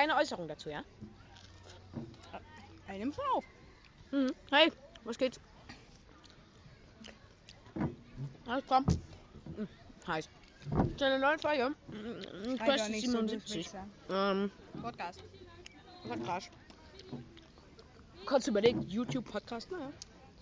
keine 0.00 0.16
Äußerung 0.16 0.48
dazu, 0.48 0.70
ja? 0.70 0.82
Einem 2.88 3.12
Frau. 3.12 3.44
Mhm. 4.10 4.32
Hey, 4.50 4.72
was 5.04 5.18
geht's? 5.18 5.38
Alles 8.46 8.64
klar. 8.64 8.80
Mhm. 8.80 9.68
Heiß. 10.06 10.28
Zu 10.96 11.04
einer 11.04 11.18
neuen 11.18 11.38
Folge. 11.38 11.74
Mhm. 11.88 12.50
Alter, 12.52 12.64
Quest 12.64 12.90
nicht 12.90 13.06
so 13.06 13.18
77. 13.18 13.56
Wichser. 13.56 13.86
ähm, 14.08 14.50
Podcast. 14.80 15.22
Podcast. 16.08 16.50
Kurz 18.24 18.46
überlegt, 18.46 18.82
YouTube-Podcast, 18.84 19.70
naja. 19.70 19.92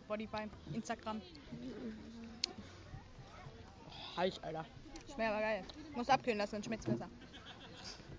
Spotify, 0.05 0.48
Instagram. 0.72 1.20
Heiß, 4.16 4.38
Alter. 4.45 4.64
Schwer, 5.12 5.33
aber 5.33 5.41
geil. 5.41 5.64
Muss 5.97 6.09
abkühlen 6.09 6.38
lassen, 6.38 6.52
dann 6.52 6.62
schmeckt's 6.62 6.86
besser. 6.86 7.09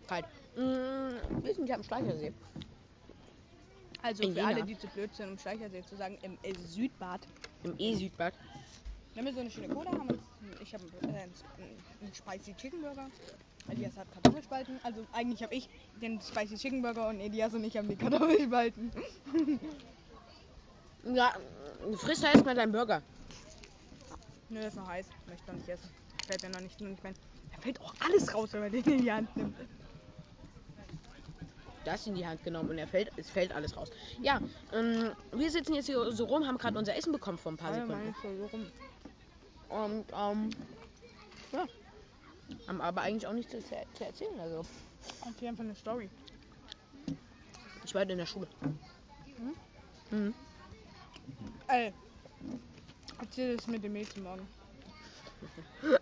Kalt. 0.06 0.26
Mhm. 0.58 0.98
Wir 1.42 1.54
sind 1.54 1.66
hier 1.66 1.76
am 1.76 1.84
Schleichersee. 1.84 2.34
Also 4.02 4.24
In 4.24 4.34
für 4.34 4.40
Jena. 4.40 4.50
alle, 4.50 4.64
die 4.64 4.78
zu 4.78 4.88
blöd 4.88 5.14
sind, 5.14 5.30
um 5.30 5.38
Schleichersee 5.38 5.84
zu 5.84 5.95
sagen, 5.95 6.17
im 6.22 6.38
äh, 6.44 6.53
Südbad. 6.66 7.22
Im 7.64 7.76
E-Südbad. 7.78 8.34
Wir 9.14 9.20
haben 9.22 9.26
hier 9.26 9.34
so 9.34 9.42
eine 9.42 9.52
schöne 9.52 9.68
Cola, 9.68 9.92
haben 9.92 10.20
ich 10.62 10.73
habe 10.73 10.84
äh, 11.02 11.08
einen, 11.08 12.14
Spicy 12.14 12.53
Chicken 12.56 12.81
Burger. 12.81 13.09
Elias 13.68 13.95
hat 13.98 14.12
Kartoffelspalten. 14.14 14.80
Also 14.84 15.06
eigentlich 15.14 15.44
habe 15.44 15.53
ich 15.53 15.70
den 16.02 16.20
Spicy 16.22 16.56
Chicken 16.56 16.81
Burger 16.81 17.09
und 17.09 17.20
Elias 17.20 17.53
und 17.53 17.64
ich 17.64 17.78
haben 17.78 17.88
die 17.88 17.96
Kartoffelspalten. 17.96 18.92
Ja, 21.06 21.34
frisst 21.96 22.23
da 22.23 22.31
erstmal 22.31 22.56
deinen 22.56 22.73
Burger. 22.73 23.02
Nö, 24.50 24.59
ist 24.59 24.75
noch 24.75 24.88
heiß. 24.88 25.08
Möchte 25.28 25.48
noch 25.48 25.58
nicht 25.58 25.70
essen. 25.70 25.90
Fällt 26.28 26.44
mir 26.44 26.50
noch 26.50 26.59
nicht, 26.59 26.81
noch 26.81 26.90
nicht 26.90 27.03
mein. 27.03 27.14
Da 27.53 27.62
fällt 27.62 27.80
auch 27.80 27.94
alles 28.06 28.34
raus, 28.34 28.50
wenn 28.52 28.62
man 28.62 28.72
den 28.72 28.84
in 28.84 29.02
die 29.02 29.12
Hand 29.12 29.36
nimmt. 29.38 29.56
Das 31.90 32.06
in 32.06 32.14
die 32.14 32.28
Hand 32.28 32.44
genommen 32.44 32.70
und 32.70 32.78
er 32.78 32.88
fällt, 32.88 33.09
es 33.18 33.32
fällt 33.32 33.52
alles 33.52 33.76
raus. 33.76 33.90
Ja, 34.22 34.40
ähm, 34.73 35.12
wir 35.32 35.50
sitzen 35.50 35.73
jetzt 35.73 35.88
hier 35.88 36.12
so 36.12 36.26
rum, 36.26 36.46
haben 36.46 36.59
gerade 36.59 36.78
unser 36.78 36.96
Essen 36.96 37.12
bekommen 37.12 37.40
vor 37.40 37.52
ein 37.52 37.58
paar 37.58 37.76
Ja, 37.76 37.84
Sekunden. 37.88 38.16
so. 38.22 39.76
Und, 39.76 40.06
ähm, 40.14 40.50
ja. 41.52 41.66
Haben 42.68 42.81
aber 42.81 43.02
eigentlich 43.02 43.26
auch 43.26 43.34
nichts 43.34 43.52
zu, 43.52 43.59
zu 43.64 44.06
erzählen. 44.06 44.40
Also, 44.40 44.64
hier 45.40 45.50
einfach 45.50 45.64
eine 45.64 45.73
Story. 45.73 46.09
ich 47.84 47.96
war 47.96 48.03
in 48.08 48.18
der 48.20 48.26
Schule. 48.28 48.48
Mhm. 50.12 50.34
Ey. 51.68 51.92
Erzähl 53.20 53.58
das 53.58 53.66
mit 53.66 53.84
dem 53.84 53.94
Mädchen 53.94 54.24
morgen. 54.24 54.48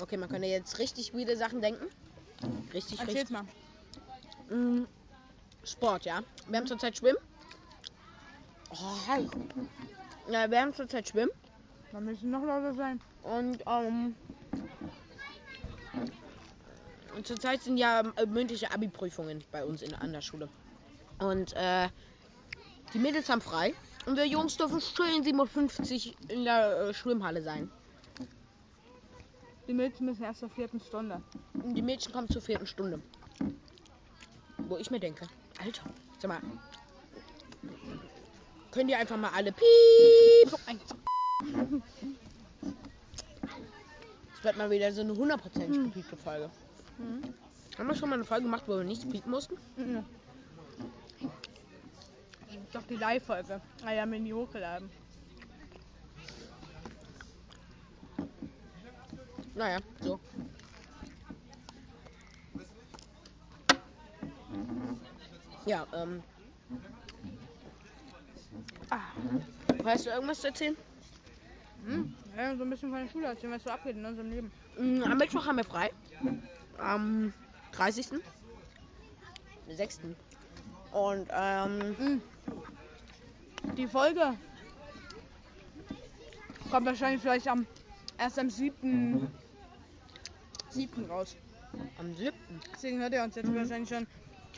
Okay, 0.00 0.16
man 0.16 0.28
könnte 0.28 0.48
jetzt 0.48 0.80
richtig 0.80 1.14
weirde 1.14 1.36
Sachen 1.36 1.62
denken. 1.62 1.86
Richtig, 2.74 2.98
Erzähl's 2.98 3.30
richtig. 3.30 3.30
mal. 3.30 3.44
Mm, 4.48 4.84
Sport, 5.64 6.04
ja. 6.04 6.22
Wir 6.48 6.58
haben 6.58 6.66
zurzeit 6.66 6.96
Schwimmen. 6.96 7.18
Oh. 8.70 9.20
Ja, 10.30 10.50
wir 10.50 10.60
haben 10.60 10.74
zurzeit 10.74 11.08
Schwimmen. 11.08 11.32
Dann 11.92 12.04
müssen 12.04 12.30
noch 12.30 12.44
lauter 12.44 12.74
sein. 12.74 13.00
Und 13.22 13.62
ähm, 13.66 14.14
und 17.14 17.26
zurzeit 17.26 17.62
sind 17.62 17.76
ja 17.76 18.00
äh, 18.16 18.26
mündliche 18.26 18.72
Abi-Prüfungen 18.72 19.44
bei 19.52 19.64
uns 19.64 19.82
in, 19.82 19.94
an 19.94 20.12
der 20.12 20.20
Schule. 20.20 20.48
Und 21.18 21.52
äh, 21.54 21.88
die 22.92 22.98
Mädels 22.98 23.28
haben 23.28 23.40
frei. 23.40 23.74
Und 24.06 24.16
wir 24.16 24.26
Jungs 24.26 24.56
dürfen 24.56 24.80
schön 24.80 25.22
57 25.22 26.16
in 26.28 26.44
der 26.44 26.88
äh, 26.88 26.94
Schwimmhalle 26.94 27.42
sein. 27.42 27.70
Die 29.66 29.72
Mädchen 29.72 30.06
müssen 30.06 30.24
erst 30.24 30.40
zur 30.40 30.50
vierten 30.50 30.80
Stunde. 30.80 31.22
Und 31.54 31.74
die 31.74 31.82
Mädchen 31.82 32.12
kommen 32.12 32.28
zur 32.28 32.42
vierten 32.42 32.66
Stunde. 32.66 33.00
Wo 34.58 34.76
ich 34.76 34.90
mir 34.90 35.00
denke, 35.00 35.26
Alter, 35.62 35.82
sag 36.18 36.28
mal, 36.28 36.40
könnt 38.70 38.90
ihr 38.90 38.98
einfach 38.98 39.16
mal 39.16 39.30
alle 39.34 39.52
piep. 39.52 40.58
Es 44.36 44.44
wird 44.44 44.56
mal 44.56 44.70
wieder 44.70 44.92
so 44.92 45.00
eine 45.02 45.12
100% 45.12 45.66
Hm. 45.66 45.84
gepiepte 45.84 46.16
Folge. 46.16 46.50
Mhm. 46.98 47.22
Haben 47.78 47.88
wir 47.88 47.94
schon 47.96 48.08
mal 48.08 48.14
eine 48.16 48.24
Folge 48.24 48.44
gemacht, 48.44 48.64
wo 48.66 48.76
wir 48.76 48.84
nichts 48.84 49.08
piepen 49.08 49.30
mussten? 49.30 49.56
Mhm. 49.76 50.04
Doch 52.72 52.82
die 52.88 52.96
Live-Folge. 52.96 53.60
Ah 53.84 53.92
ja, 53.92 54.06
mir 54.06 54.18
nie 54.20 54.32
hochgeladen. 54.32 54.90
Naja, 59.54 59.78
so. 60.00 60.18
Ja, 65.66 65.86
ähm. 65.94 66.22
Ah. 68.90 68.98
Hast 69.84 70.06
du 70.06 70.10
irgendwas 70.10 70.40
zu 70.40 70.48
erzählen? 70.48 70.76
Mhm. 71.86 72.14
Ja, 72.36 72.56
so 72.56 72.64
ein 72.64 72.70
bisschen 72.70 72.90
von 72.90 73.00
der 73.02 73.08
Schule 73.10 73.26
erzählen, 73.26 73.52
was 73.52 73.62
so 73.64 73.70
abgeht 73.70 73.96
in 73.96 74.04
unserem 74.04 74.30
Leben. 74.30 74.52
Mm, 74.78 75.02
Am 75.02 75.18
Mittwoch 75.18 75.46
haben 75.46 75.56
wir 75.56 75.64
frei. 75.64 75.90
Am 76.78 77.32
30. 77.72 78.08
6. 79.68 80.00
Und 80.92 81.28
ähm, 81.32 81.96
Mhm. 81.98 82.22
Die 83.76 83.86
Folge 83.86 84.34
kommt 86.70 86.86
wahrscheinlich 86.86 87.22
vielleicht 87.22 87.48
am 87.48 87.66
erst 88.18 88.38
am 88.38 88.50
7. 88.50 89.26
7. 90.70 91.04
raus. 91.06 91.36
am 91.98 92.14
7. 92.14 92.32
Deswegen 92.74 92.98
hört 93.00 93.12
ihr 93.14 93.22
uns 93.22 93.34
jetzt 93.34 93.54
wahrscheinlich 93.54 93.88
schon. 93.88 94.06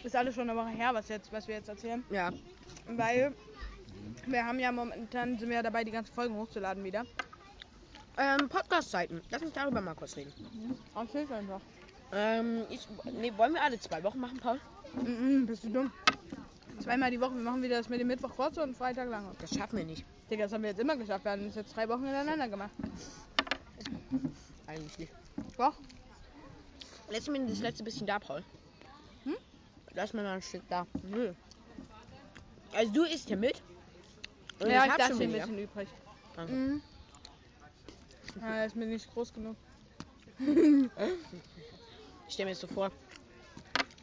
Ist 0.07 0.15
alles 0.15 0.37
schon 0.37 0.49
eine 0.49 0.57
Woche 0.57 0.69
her, 0.69 0.91
was 0.95 1.09
jetzt, 1.09 1.33
was 1.33 1.49
wir 1.49 1.57
jetzt 1.57 1.69
erzählen. 1.69 2.05
Ja. 2.11 2.31
Weil 2.87 3.35
wir 4.27 4.47
haben 4.47 4.61
ja 4.61 4.71
momentan 4.71 5.37
sind 5.37 5.49
wir 5.49 5.57
ja 5.57 5.63
dabei, 5.65 5.83
die 5.83 5.91
ganzen 5.91 6.15
Folgen 6.15 6.37
hochzuladen 6.37 6.85
wieder. 6.85 7.05
Ähm, 8.17 8.49
Podcast-Zeiten. 8.49 9.21
Lass 9.31 9.43
uns 9.43 9.53
darüber 9.53 9.81
mal 9.81 9.97
kurz 9.97 10.17
reden. 10.17 10.33
Erzähl's 10.95 11.33
einfach. 11.33 11.61
Ähm, 12.13 12.63
ich, 12.71 12.87
nee, 13.19 13.33
wollen 13.37 13.55
wir 13.55 13.63
alle 13.65 13.81
zwei 13.81 14.01
Wochen 14.05 14.21
machen, 14.21 14.39
Paul? 14.39 14.61
Mhm, 14.95 15.45
bist 15.45 15.65
du 15.65 15.71
dumm? 15.71 15.93
Zweimal 16.79 17.11
die 17.11 17.21
Woche. 17.21 17.35
Wir 17.35 17.43
machen 17.43 17.65
wieder 17.65 17.79
das 17.79 17.89
mit 17.89 17.99
dem 17.99 18.07
Mittwoch 18.07 18.37
kurz 18.37 18.59
und 18.59 18.77
Freitag 18.77 19.09
lange. 19.09 19.33
Das 19.41 19.53
schaffen 19.53 19.77
wir 19.77 19.85
nicht. 19.85 20.05
Digga, 20.31 20.45
das 20.45 20.53
haben 20.53 20.63
wir 20.63 20.71
jetzt 20.71 20.79
immer 20.79 20.97
geschafft. 20.97 21.25
Wir 21.25 21.33
haben 21.33 21.47
das 21.47 21.57
jetzt 21.57 21.75
drei 21.75 21.89
Wochen 21.89 22.05
hintereinander 22.05 22.49
gemacht. 22.49 22.71
Eigentlich 24.69 24.99
nicht. 24.99 25.13
Doch. 25.59 25.75
Lass 27.11 27.27
mir 27.27 27.45
das 27.45 27.59
letzte 27.59 27.83
bisschen 27.83 28.07
da, 28.07 28.21
Paul. 28.21 28.45
Lass 29.97 30.13
mir 30.13 30.23
mal 30.23 30.35
ein 30.35 30.43
Stück 30.43 30.63
da. 30.69 30.87
Nö. 31.03 31.33
Also 32.73 32.93
du 32.93 33.05
isst 33.05 33.29
hier 33.29 33.39
mit. 33.39 33.63
Und 34.61 34.71
ja, 34.71 34.85
ich 34.85 34.93
ich 34.93 34.99
lasse 34.99 35.13
schon 35.15 35.23
ein 35.23 35.33
bisschen 35.33 35.59
übrig. 35.59 35.89
Danke. 36.37 36.53
Mhm. 36.53 36.83
Ah, 38.43 38.65
ist 38.65 38.77
mir 38.77 38.87
nicht 38.87 39.11
groß 39.13 39.33
genug. 39.33 39.57
Ich 42.29 42.35
stelle 42.35 42.47
mir 42.47 42.53
das 42.53 42.61
so 42.61 42.67
vor. 42.67 42.91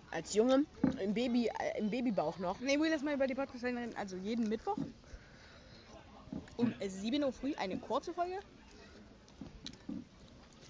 Als 0.10 0.34
Junge, 0.34 0.66
im, 1.00 1.14
Baby, 1.14 1.48
äh, 1.60 1.78
im 1.78 1.90
Babybauch 1.90 2.40
noch. 2.40 2.60
Nee, 2.60 2.80
will 2.80 2.90
lass 2.90 3.04
mal 3.04 3.14
über 3.14 3.28
die 3.28 3.36
podcast 3.36 3.64
reden. 3.64 3.96
Also 3.96 4.16
jeden 4.18 4.48
Mittwoch 4.48 4.78
um 6.58 6.74
7 6.80 7.24
Uhr 7.24 7.32
früh 7.32 7.54
eine 7.56 7.78
kurze 7.78 8.14
Folge. 8.14 8.40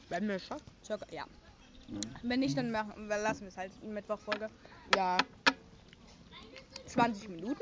Wenn 0.10 0.28
wir 0.28 0.40
schaffen. 0.40 0.66
Circa, 0.84 1.06
ja. 1.12 1.26
Wenn 2.24 2.40
nicht, 2.40 2.58
dann 2.58 2.72
machen, 2.72 3.08
lassen 3.08 3.42
wir 3.42 3.50
es 3.50 3.58
halt 3.58 3.72
eine 3.82 3.94
Mittwochfolge. 3.94 4.50
Ja. 4.94 5.26
20 6.86 7.30
Minuten. 7.30 7.62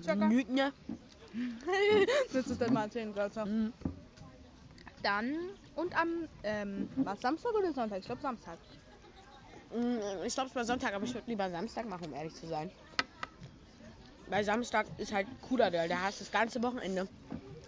Circa. 0.00 0.28
Minuten, 0.28 0.56
ja. 0.56 0.72
Du 2.32 2.38
es 2.38 2.58
dann 2.58 2.72
mal 2.72 2.84
erzählen, 2.84 3.12
Gott? 3.12 3.34
Mhm. 3.36 3.72
Dann 5.02 5.34
und 5.74 5.96
am, 5.96 6.28
ähm, 6.42 6.88
was 6.96 7.20
Samstag 7.20 7.52
oder 7.58 7.72
Sonntag? 7.72 7.98
Ich 7.98 8.06
glaube 8.06 8.20
Samstag. 8.22 8.58
Mm, 9.70 10.22
Ich 10.24 10.34
glaube, 10.34 10.50
es 10.50 10.54
war 10.54 10.64
Sonntag, 10.64 10.92
aber 10.94 11.04
ich 11.04 11.14
würde 11.14 11.28
lieber 11.30 11.50
Samstag 11.50 11.86
machen, 11.88 12.06
um 12.06 12.14
ehrlich 12.14 12.34
zu 12.34 12.46
sein. 12.46 12.70
Weil 14.28 14.44
Samstag 14.44 14.86
ist 14.98 15.12
halt 15.12 15.26
cooler, 15.42 15.70
da 15.70 16.00
hast 16.00 16.20
du 16.20 16.24
das 16.24 16.32
ganze 16.32 16.62
Wochenende. 16.62 17.08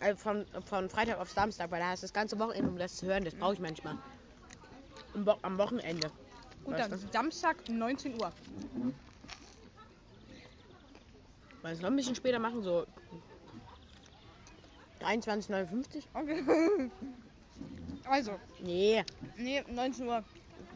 Also 0.00 0.16
von, 0.16 0.46
von 0.66 0.88
Freitag 0.90 1.18
auf 1.18 1.30
Samstag, 1.30 1.70
weil 1.70 1.80
da 1.80 1.90
hast 1.90 2.02
du 2.02 2.06
das 2.06 2.12
ganze 2.12 2.38
Wochenende, 2.38 2.70
um 2.70 2.78
das 2.78 2.96
zu 2.96 3.06
hören. 3.06 3.24
Das 3.24 3.34
brauche 3.34 3.54
ich 3.54 3.60
manchmal. 3.60 3.96
Am 5.42 5.58
Wochenende. 5.58 6.10
Gut, 6.64 6.74
Weißt 6.74 6.92
dann 6.92 7.00
du? 7.00 7.12
Samstag 7.12 7.68
19 7.68 8.14
Uhr. 8.20 8.32
Weil 11.62 11.72
es 11.74 11.80
noch 11.80 11.88
ein 11.90 11.96
bisschen 11.96 12.14
später 12.14 12.38
machen, 12.38 12.62
so 12.62 12.86
23,59? 15.00 16.02
Okay. 16.14 16.90
also, 18.04 18.32
Nee, 18.60 19.04
nee, 19.36 19.62
19 19.68 20.06
Uhr. 20.06 20.24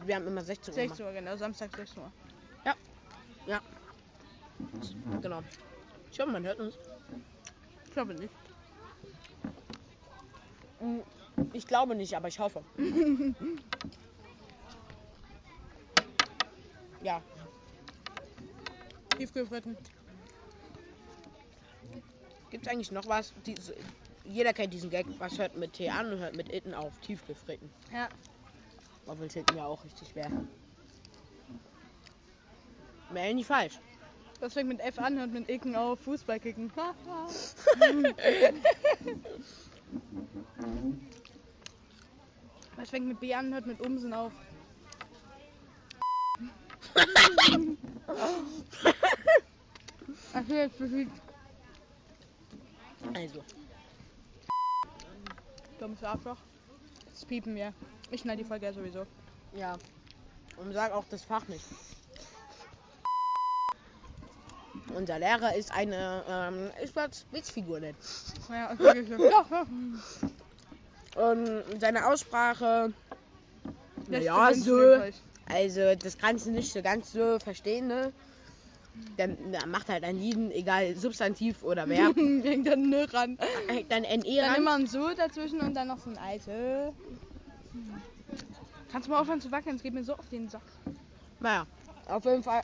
wir 0.05 0.15
haben 0.15 0.27
immer 0.27 0.43
16 0.43 0.71
Uhr. 0.71 0.75
16 0.75 1.05
Uhr, 1.05 1.11
genau. 1.11 1.35
Samstag 1.35 1.75
16 1.75 2.03
Uhr. 2.03 2.11
gemacht. 3.45 5.21
Genau. 5.21 5.41
Ich 6.11 6.19
hoffe, 6.19 6.31
man 6.31 6.43
hört 6.43 6.59
uns. 6.59 6.75
Ich 7.85 7.91
glaube 7.91 8.13
nicht. 8.13 8.33
Ich 11.53 11.67
glaube 11.67 11.95
nicht, 11.95 12.15
aber 12.15 12.27
ich 12.27 12.39
hoffe. 12.39 12.63
ja, 17.03 17.21
Tiefgefritten. 19.19 19.75
gibt 22.49 22.65
es 22.65 22.71
eigentlich 22.71 22.91
noch 22.91 23.05
was? 23.07 23.33
Diese, 23.45 23.75
jeder 24.23 24.53
kennt 24.53 24.73
diesen 24.73 24.89
Gag, 24.89 25.05
was 25.17 25.37
hört 25.37 25.57
mit 25.57 25.73
T 25.73 25.89
an 25.89 26.13
und 26.13 26.19
hört 26.19 26.37
mit 26.37 26.53
Itten 26.53 26.73
auf. 26.73 26.97
Tiefgefritten. 27.01 27.69
Ja. 27.93 28.07
Obwohl 29.05 29.27
es 29.27 29.35
Itten 29.35 29.57
ja 29.57 29.65
auch 29.65 29.83
richtig 29.83 30.15
wäre. 30.15 30.31
Wäre 33.11 33.33
nicht 33.33 33.47
falsch. 33.47 33.79
Das 34.39 34.53
fängt 34.53 34.69
mit 34.69 34.79
F 34.79 34.99
an 34.99 35.19
und 35.19 35.33
mit 35.33 35.49
Icken 35.49 35.75
auf. 35.75 35.99
Fußballkicken. 35.99 36.71
Was 42.77 42.89
fängt 42.89 43.07
mit 43.07 43.19
B 43.19 43.33
an 43.33 43.47
und 43.47 43.53
hört 43.53 43.67
mit 43.67 43.85
Umsen 43.85 44.13
auf? 44.13 44.31
Ach, 50.33 50.43
hier 50.47 50.65
ist 50.65 50.75
Physik. 50.75 51.09
Also, 53.13 53.43
Dummes 55.79 56.03
Arschloch. 56.03 56.37
Das 57.11 57.25
piepen 57.25 57.55
wir. 57.55 57.73
Ich 58.11 58.21
schneide 58.21 58.43
die 58.43 58.47
Folge 58.47 58.65
ja 58.65 58.73
sowieso. 58.73 59.05
ja. 59.55 59.77
Und 60.57 60.73
sag 60.73 60.91
auch 60.91 61.05
das 61.09 61.23
Fach 61.23 61.47
nicht. 61.47 61.63
Unser 64.93 65.19
Lehrer 65.19 65.55
ist 65.55 65.71
eine, 65.71 66.23
ähm, 66.27 66.69
ich 66.83 66.93
würde 66.95 67.15
Witzfigur 67.31 67.79
nennen. 67.79 67.97
Ja, 68.49 68.73
ja. 69.17 69.65
Und 71.15 71.63
seine 71.79 72.07
Aussprache, 72.07 72.93
Lässt 74.07 74.25
ja, 74.25 74.53
so. 74.53 74.97
Also 75.49 75.95
das 75.95 76.17
kannst 76.17 76.45
du 76.45 76.51
nicht 76.51 76.71
so 76.71 76.81
ganz 76.81 77.11
so 77.11 77.37
verstehen, 77.39 77.87
ne? 77.87 78.13
Der, 79.17 79.27
der 79.27 79.65
macht 79.67 79.89
halt 79.89 80.03
an 80.03 80.17
jeden, 80.19 80.51
egal 80.51 80.95
Substantiv 80.95 81.63
oder 81.63 81.87
Verb, 81.87 82.15
Hängt 82.17 82.67
dann 82.67 82.89
ne 82.89 83.05
ran. 83.13 83.37
hängt 83.67 83.91
dann 83.91 84.03
NE 84.03 84.35
Dann 84.37 84.45
ran. 84.51 84.55
immer 84.61 84.75
ein 84.75 84.87
so 84.87 85.13
dazwischen 85.13 85.61
und 85.61 85.73
dann 85.73 85.87
noch 85.87 85.99
so 85.99 86.09
ein 86.09 86.17
alte. 86.17 86.93
Kannst 88.91 89.07
du 89.07 89.11
mal 89.11 89.21
aufhören 89.21 89.39
zu 89.41 89.51
wackeln? 89.51 89.75
Es 89.75 89.83
geht 89.83 89.93
mir 89.93 90.03
so 90.03 90.13
auf 90.15 90.27
den 90.29 90.49
Sack. 90.49 90.61
Naja, 91.39 91.65
auf 92.07 92.25
jeden 92.25 92.43
Fall 92.43 92.61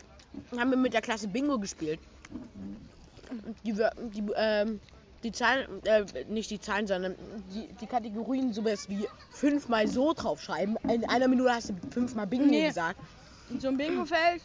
haben 0.57 0.69
wir 0.71 0.77
mit 0.77 0.93
der 0.93 1.01
Klasse 1.01 1.27
Bingo 1.27 1.57
gespielt. 1.59 1.99
Und 3.29 3.55
Die, 3.63 3.73
die, 3.73 4.23
ähm, 4.35 4.79
die 5.25 5.31
Zahlen, 5.31 5.83
äh, 5.86 6.06
nicht 6.30 6.51
die 6.51 6.60
Zahlen, 6.60 6.86
sondern 6.86 7.16
die, 7.51 7.68
die 7.81 7.88
Kategorien 7.88 8.54
sowas 8.54 8.88
wie 8.89 9.07
fünfmal 9.31 9.88
so 9.88 10.13
draufschreiben. 10.13 10.77
In 10.88 11.04
einer 11.10 11.27
Minute 11.27 11.51
hast 11.51 11.69
du 11.69 11.74
fünfmal 11.89 12.27
Bingo 12.27 12.45
Nee. 12.45 12.68
gesagt. 12.68 13.00
In 13.50 13.60
so 13.60 13.69
einem 13.69 13.77
Bingo-Feld 13.77 14.44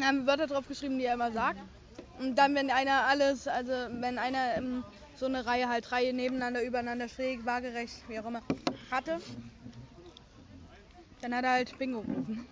haben 0.00 0.20
wir 0.20 0.26
Wörter 0.28 0.46
drauf 0.46 0.66
geschrieben, 0.68 0.98
die 0.98 1.06
er 1.06 1.14
immer 1.14 1.32
sagt. 1.32 1.58
Und 2.20 2.36
dann, 2.36 2.54
wenn 2.54 2.70
einer 2.70 3.02
alles, 3.06 3.48
also 3.48 3.72
wenn 3.72 4.18
einer 4.18 4.56
ähm, 4.56 4.84
so 5.16 5.26
eine 5.26 5.44
Reihe 5.44 5.68
halt 5.68 5.90
drei 5.90 6.12
nebeneinander, 6.12 6.62
übereinander, 6.62 7.08
schräg, 7.08 7.44
waagerecht, 7.44 8.08
wie 8.08 8.20
auch 8.20 8.26
immer, 8.26 8.42
hatte, 8.92 9.18
dann 11.20 11.34
hat 11.34 11.44
er 11.44 11.50
halt 11.50 11.76
Bingo 11.78 12.02
gerufen. 12.02 12.46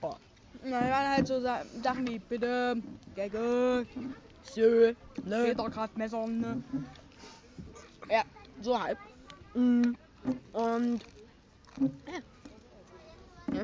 Oh. 0.00 0.14
Und 0.62 0.70
dann 0.70 0.90
waren 0.90 1.08
halt 1.10 1.26
so 1.26 1.40
Sa 1.40 1.62
Sachen 1.82 2.08
wie 2.08 2.18
bitte, 2.18 2.76
Gagge, 3.14 3.86
So, 4.54 4.60
ne? 4.62 4.94
Federkraft, 5.24 5.96
Messer, 5.96 6.26
ne? 6.26 6.62
Ja, 8.10 8.24
so 8.62 8.80
halb. 8.80 8.98
Mm, 9.54 9.92
Und 10.52 11.04
ja. 13.52 13.62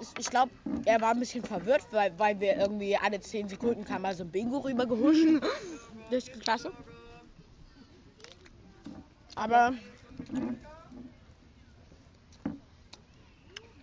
Ich- 0.00 0.30
glaube, 0.30 0.50
er 0.84 1.00
war 1.00 1.10
ein 1.10 1.20
bisschen 1.20 1.44
verwirrt, 1.44 1.86
weil, 1.92 2.18
weil 2.18 2.40
wir 2.40 2.56
irgendwie 2.56 2.96
alle 2.96 3.20
10 3.20 3.48
Sekunden 3.48 3.84
kam 3.84 4.02
mal 4.02 4.14
so 4.14 4.24
ein 4.24 4.30
Bingo 4.30 4.58
rübergehuscht 4.58 5.26
durch 6.10 6.24
die 6.24 6.38
Klasse. 6.38 6.72
Aber 9.36 9.74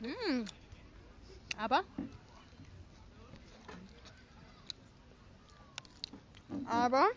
Hm. 0.01 0.45
Aber? 1.57 1.83
Aber? 6.71 7.07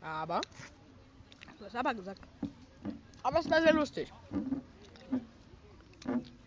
Aber, 0.00 0.40
Du 1.58 1.64
hast 1.64 1.74
aber 1.74 1.92
gesagt. 1.94 2.20
aber 3.24 3.40
es 3.40 3.50
war 3.50 3.60
sehr 3.60 3.72
lustig. 3.74 4.12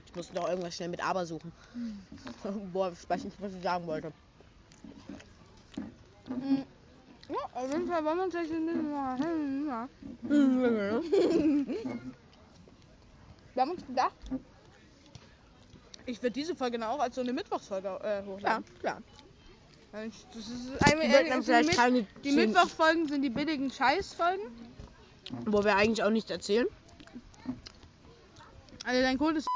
Ich 0.05 0.15
musste 0.15 0.33
noch 0.33 0.47
irgendwas 0.47 0.73
schnell 0.73 0.87
mit 0.89 1.03
Aber 1.05 1.25
suchen. 1.25 1.51
Boah, 2.71 2.91
ich 2.93 3.09
weiß 3.09 3.25
nicht, 3.25 3.41
was 3.41 3.53
ich 3.53 3.61
sagen 3.61 3.85
wollte. 3.85 4.13
Hm. 6.27 6.63
Ja, 7.29 7.35
auf 7.53 7.69
jeden 7.69 7.87
Fall 7.87 8.05
wollen 8.05 8.17
wir 8.17 8.23
uns 8.23 8.33
jetzt 8.33 8.51
ein 8.51 8.65
bisschen 8.65 8.91
mal 8.91 9.19
ja. 9.67 9.89
Wir 13.53 13.61
haben 13.61 13.71
uns 13.71 13.85
gedacht, 13.85 14.15
ich 16.05 16.21
würde 16.21 16.31
diese 16.31 16.55
Folge 16.55 16.79
dann 16.79 16.89
auch 16.89 16.99
als 16.99 17.15
so 17.15 17.21
eine 17.21 17.33
Mittwochsfolge 17.33 17.87
äh, 18.03 18.19
Ja, 18.19 18.25
hochladen. 18.25 18.65
klar. 18.79 19.01
Das 19.93 20.47
ist 20.47 20.71
ein, 20.81 20.99
Wir 20.99 21.11
wollten 21.11 21.29
dann 21.29 21.39
die, 21.41 21.45
vielleicht 21.45 21.67
Mit 21.69 21.77
keine 21.77 22.07
die 22.23 22.31
Mittwochsfolgen 22.31 23.07
sind 23.07 23.21
die 23.21 23.29
billigen 23.29 23.71
Scheißfolgen. 23.71 24.45
wo 25.45 25.63
wir 25.63 25.75
eigentlich 25.75 26.03
auch 26.03 26.09
nichts 26.09 26.31
erzählen. 26.31 26.65
Also 28.85 29.01
dein 29.01 29.19
Code 29.19 29.37
ist. 29.37 29.47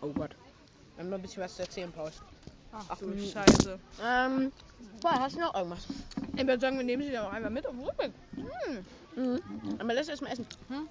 Oh 0.00 0.08
Gott. 0.08 0.34
Wir 0.96 1.04
haben 1.04 1.10
noch 1.10 1.18
ein 1.18 1.22
bisschen 1.22 1.42
was 1.42 1.54
zu 1.54 1.62
erzählen, 1.62 1.92
Paul. 1.92 2.10
Ach, 2.72 2.84
Ach, 2.88 2.98
du. 2.98 3.12
Scheiße. 3.18 3.78
Ähm, 4.02 4.52
boah, 5.02 5.20
hast 5.20 5.36
du 5.36 5.40
noch 5.40 5.54
irgendwas? 5.54 5.86
Ich 6.34 6.46
würde 6.46 6.60
sagen, 6.60 6.78
wir 6.78 6.84
nehmen 6.84 7.02
sie 7.02 7.12
dann 7.12 7.26
auch 7.26 7.32
einmal 7.32 7.50
mit 7.50 7.66
auf 7.66 7.74
den 7.74 7.84
Rückweg. 7.84 8.12
Hm. 8.36 8.84
Mhm. 9.16 9.40
Aber 9.80 9.92
lass 9.92 10.08
erst 10.08 10.22
mal 10.22 10.32
essen. 10.32 10.46
Hm? 10.68 10.88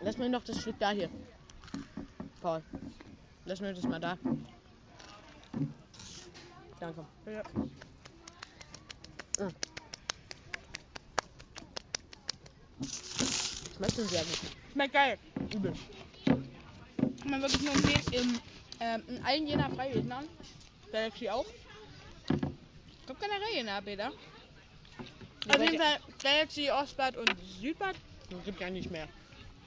Lass 0.00 0.18
mir 0.18 0.28
noch 0.28 0.42
das 0.44 0.60
Stück 0.60 0.74
da 0.80 0.90
hier. 0.90 1.08
Paul. 2.42 2.60
Lass 3.44 3.60
mir 3.60 3.74
das 3.74 3.84
mal 3.84 4.00
da. 4.00 4.16
Danke. 6.78 7.04
Ja. 7.26 7.42
Schmeckt 13.76 13.94
schon 13.94 14.08
sehr 14.08 14.20
gut. 14.22 14.38
Schmeckt 14.72 14.92
geil. 14.92 15.18
Übel. 15.54 15.72
Kann 16.26 17.30
man 17.30 17.42
wirklich 17.42 17.62
nur 17.62 17.74
empfehlen, 17.74 18.02
in, 18.12 18.40
ähm, 18.80 19.02
in 19.08 19.24
allen 19.24 19.46
Jena 19.46 19.68
Freiwilden 19.68 20.12
an. 20.12 20.28
Galaxy 20.90 21.28
auch. 21.28 21.46
Kommt 23.06 23.20
generell 23.20 23.54
Jena, 23.54 23.80
Bäder. 23.80 24.12
Auf 25.48 25.60
jeden 25.60 25.78
Fall 25.78 25.98
Galaxy, 26.22 26.70
Ostbad 26.70 27.16
und 27.16 27.34
Südbad. 27.60 27.96
Gibt 28.44 28.60
ja 28.60 28.70
nicht 28.70 28.90
mehr. 28.90 29.08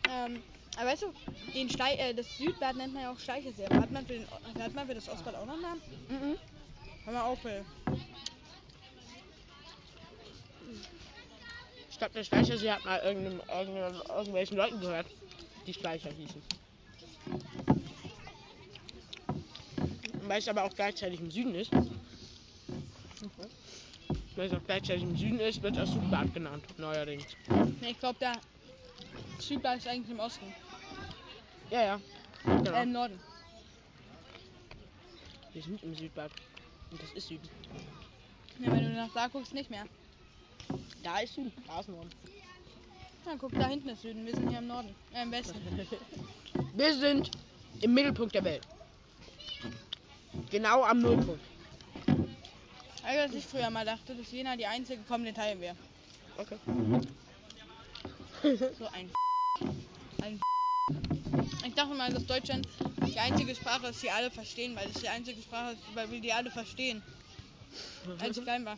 Ähm, 0.09 0.41
aber 0.77 0.89
weißt 0.91 1.03
du, 1.03 1.13
den 1.53 1.69
Schlei 1.69 1.93
äh, 1.95 2.13
das 2.13 2.37
Südbad 2.37 2.75
nennt 2.75 2.93
man 2.93 3.03
ja 3.03 3.11
auch 3.11 3.19
Schleichersee. 3.19 3.65
Aber 3.65 3.79
Hat 3.81 3.91
man 3.91 4.05
für, 4.05 4.13
den, 4.13 4.25
O- 4.25 4.59
hat 4.61 4.73
man 4.73 4.87
für 4.87 4.95
das 4.95 5.07
Ostbad 5.09 5.35
auch 5.35 5.45
noch 5.45 5.53
einen 5.53 5.61
Namen? 5.61 5.81
Mhm. 6.09 6.35
Kann 7.05 7.13
man 7.13 7.23
auch 7.23 7.37
für. 7.39 7.63
Ich 11.89 11.97
glaube, 11.97 12.13
der 12.13 12.23
Schleichersee 12.25 12.71
hat 12.71 12.83
mal 12.83 12.99
irgendeinem, 12.99 13.41
irgendeinem, 13.49 14.01
irgendwelchen 14.09 14.57
Leuten 14.57 14.79
gehört, 14.81 15.07
die 15.65 15.73
Schleicher 15.73 16.09
hießen. 16.11 16.41
Weil 20.23 20.39
es 20.39 20.47
aber 20.47 20.63
auch 20.63 20.73
gleichzeitig 20.73 21.19
im 21.19 21.31
Süden 21.31 21.55
ist. 21.55 21.71
Weil 24.35 24.47
es 24.47 24.53
auch 24.53 24.63
gleichzeitig 24.65 25.03
im 25.03 25.15
Süden 25.15 25.39
ist, 25.39 25.61
wird 25.63 25.77
es 25.77 25.91
Südbad 25.91 26.33
genannt, 26.33 26.65
neuerdings. 26.77 27.25
Ich 27.81 27.99
glaube, 27.99 28.19
der 28.19 28.33
Südbad 29.39 29.77
ist 29.77 29.87
eigentlich 29.87 30.11
im 30.11 30.19
Osten. 30.19 30.53
Ja, 31.69 31.81
ja. 31.83 31.95
Äh, 31.95 31.99
Genau. 32.63 32.81
im 32.81 32.91
Norden. 32.91 33.19
Wir 35.53 35.61
sind 35.63 35.81
im 35.83 35.95
Südbad. 35.95 36.31
Und 36.91 37.01
das 37.01 37.11
ist 37.13 37.27
Süden. 37.27 37.49
Ja, 38.59 38.71
wenn 38.71 38.83
du 38.83 38.89
nach 38.91 39.13
da 39.13 39.27
guckst, 39.27 39.53
nicht 39.53 39.69
mehr. 39.69 39.85
Da 41.03 41.19
ist 41.19 41.33
Süden. 41.35 41.51
Da 41.67 41.79
ist 41.79 41.89
Norden. 41.89 42.09
Ja, 43.25 43.33
guck, 43.39 43.51
da 43.53 43.67
hinten 43.67 43.89
ist 43.89 44.01
Süden. 44.01 44.25
Wir 44.25 44.35
sind 44.35 44.49
hier 44.49 44.59
im 44.59 44.67
Norden. 44.67 44.93
Äh, 45.13 45.23
im 45.23 45.31
Westen. 45.31 45.59
Wir 46.75 46.93
sind 46.93 47.31
im 47.81 47.93
Mittelpunkt 47.93 48.35
der 48.35 48.43
Welt. 48.43 48.67
Genau 50.51 50.83
am 50.83 50.99
Nullpunkt. 50.99 51.41
Also, 53.03 53.29
was 53.29 53.33
ich 53.33 53.45
früher 53.45 53.69
mal 53.69 53.85
dachte, 53.85 54.15
dass 54.15 54.31
Jena 54.31 54.55
die 54.55 54.65
einzige 54.65 55.01
kommende 55.03 55.33
Teil 55.33 55.59
wäre. 55.59 55.75
Okay. 56.37 56.57
So 58.77 58.85
ein 58.87 59.09
dachte 61.75 61.93
mal, 61.93 62.11
dass 62.11 62.25
Deutschland 62.25 62.67
die 63.05 63.19
einzige 63.19 63.53
Sprache 63.55 63.87
ist, 63.87 64.01
die 64.01 64.09
alle 64.09 64.31
verstehen, 64.31 64.75
weil 64.75 64.89
es 64.89 65.01
die 65.01 65.09
einzige 65.09 65.41
Sprache 65.41 65.73
ist, 65.73 65.81
weil 65.93 66.09
wir 66.11 66.21
die 66.21 66.33
alle 66.33 66.49
verstehen. 66.49 67.03
Als 68.19 68.37
ich 68.37 68.43
klein 68.43 68.65
war. 68.65 68.77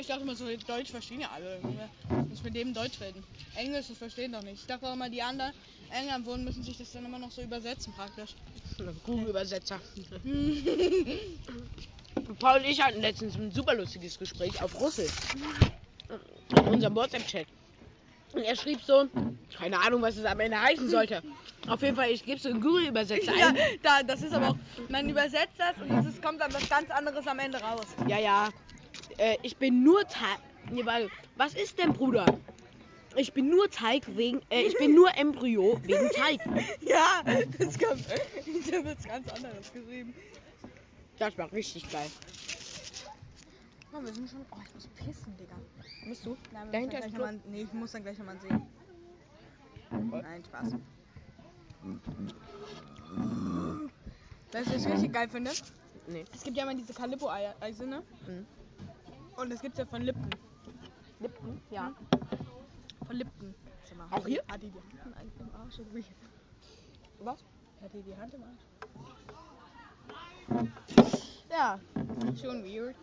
Ich 0.00 0.06
dachte 0.06 0.22
immer 0.22 0.34
so, 0.34 0.46
Deutsch 0.66 0.90
verstehen 0.90 1.20
ja 1.20 1.30
alle. 1.34 1.60
Muss 2.28 2.42
mit 2.42 2.54
dem 2.54 2.72
Deutsch 2.72 3.00
reden. 3.00 3.22
Englisch, 3.56 3.88
das 3.88 3.98
verstehen 3.98 4.32
doch 4.32 4.42
nicht. 4.42 4.60
Ich 4.60 4.66
dachte 4.66 4.88
auch 4.88 4.94
immer, 4.94 5.10
die 5.10 5.22
anderen 5.22 5.52
England 5.90 6.24
wohnen, 6.26 6.44
müssen 6.44 6.62
sich 6.62 6.78
das 6.78 6.92
dann 6.92 7.04
immer 7.04 7.18
noch 7.18 7.30
so 7.30 7.42
übersetzen 7.42 7.92
praktisch. 7.92 8.34
Google-Übersetzer. 9.04 9.80
Paul 12.38 12.60
und 12.60 12.64
ich 12.64 12.80
hatten 12.80 13.00
letztens 13.00 13.34
ein 13.36 13.50
super 13.52 13.74
lustiges 13.74 14.18
Gespräch 14.18 14.62
auf 14.62 14.80
Russisch. 14.80 15.12
In 16.56 16.68
unserem 16.68 16.94
WhatsApp-Chat. 16.94 17.46
Und 18.32 18.42
er 18.42 18.56
schrieb 18.56 18.80
so, 18.80 19.08
keine 19.56 19.78
Ahnung, 19.80 20.02
was 20.02 20.16
es 20.16 20.24
am 20.24 20.40
Ende 20.40 20.60
heißen 20.60 20.88
sollte. 20.88 21.22
Auf 21.68 21.82
jeden 21.82 21.94
Fall, 21.96 22.10
ich 22.10 22.24
gebe 22.24 22.40
so 22.40 22.48
einen 22.48 22.60
Google-Übersetzer 22.60 23.34
Ja, 23.36 23.48
ein. 23.48 23.56
da, 23.82 24.02
das 24.02 24.22
ist 24.22 24.32
aber 24.32 24.50
auch, 24.50 24.56
man 24.88 25.08
übersetzt 25.08 25.58
das 25.58 25.74
und 25.88 26.06
es 26.06 26.20
kommt 26.20 26.40
dann 26.40 26.52
was 26.52 26.68
ganz 26.68 26.90
anderes 26.90 27.26
am 27.26 27.38
Ende 27.38 27.58
raus. 27.60 27.86
Ja, 28.08 28.18
ja. 28.18 28.48
Äh, 29.18 29.36
ich 29.42 29.56
bin 29.56 29.84
nur 29.84 30.02
Teig. 30.08 30.38
Nee, 30.70 30.84
warte. 30.84 31.08
Was 31.36 31.54
ist 31.54 31.78
denn, 31.78 31.92
Bruder? 31.92 32.24
Ich 33.14 33.32
bin 33.32 33.48
nur 33.50 33.70
Teig 33.70 34.04
wegen. 34.16 34.40
Äh, 34.48 34.62
ich 34.62 34.76
bin 34.78 34.94
nur 34.94 35.14
Embryo 35.16 35.78
wegen 35.82 36.08
Teig. 36.10 36.40
Ja, 36.80 37.22
das 37.58 37.78
kommt. 37.78 38.04
Ich 38.46 38.72
habe 38.74 38.88
jetzt 38.88 39.06
ganz 39.06 39.28
anderes 39.28 39.72
geschrieben. 39.72 40.14
Das 41.18 41.36
war 41.38 41.52
richtig 41.52 41.90
geil. 41.92 42.10
Oh, 43.94 44.00
wir 44.02 44.12
sind 44.12 44.28
schon. 44.30 44.44
Oh, 44.50 44.56
ich 44.66 44.74
muss 44.74 44.86
pissen, 44.88 45.36
Digga. 45.36 45.54
Musst 46.06 46.24
du? 46.24 46.36
Nein, 46.52 46.66
wir 46.66 46.72
Dahinter 46.72 46.96
müssen 46.98 47.08
ist 47.10 47.14
gleich 47.16 47.28
ein 47.28 47.36
noch 47.36 47.44
mal, 47.44 47.50
Nee, 47.50 47.62
ich 47.62 47.72
muss 47.72 47.92
dann 47.92 48.02
gleich 48.02 48.18
nochmal 48.18 48.38
sehen. 48.40 48.62
Nein, 49.90 50.44
Spaß. 50.44 50.72
Weißt 54.52 54.66
du, 54.66 54.74
was 54.74 54.84
ich 54.86 54.92
richtig 54.92 55.12
geil 55.12 55.28
finde? 55.28 55.50
Nee. 56.06 56.24
Es 56.34 56.42
gibt 56.42 56.56
ja 56.56 56.62
immer 56.64 56.74
diese 56.74 56.92
Calippo-Eise, 56.94 57.86
ne? 57.86 58.02
Mhm. 58.26 58.46
Und 59.36 59.52
es 59.52 59.60
gibt's 59.60 59.78
ja 59.78 59.86
von 59.86 60.02
Lipton. 60.02 60.30
Lippen? 61.20 61.60
Ja. 61.70 61.92
Von 63.06 63.16
Lipton. 63.16 63.54
Auch 64.10 64.16
hat 64.16 64.26
die- 64.26 64.30
hier? 64.32 64.42
Hat 64.48 64.62
die 64.62 64.70
die 64.70 64.78
Hand 64.80 65.16
im- 65.38 65.46
im 65.46 65.54
Arsch 65.54 65.78
irgendwie? 65.78 66.04
Was? 67.20 67.44
Hat 67.82 67.92
die 67.94 68.02
die 68.02 68.16
Hand 68.16 68.34
im 68.34 68.42
Arsch? 68.42 68.62
Ja, 71.50 71.78
schon 72.40 72.64
weird. 72.64 72.96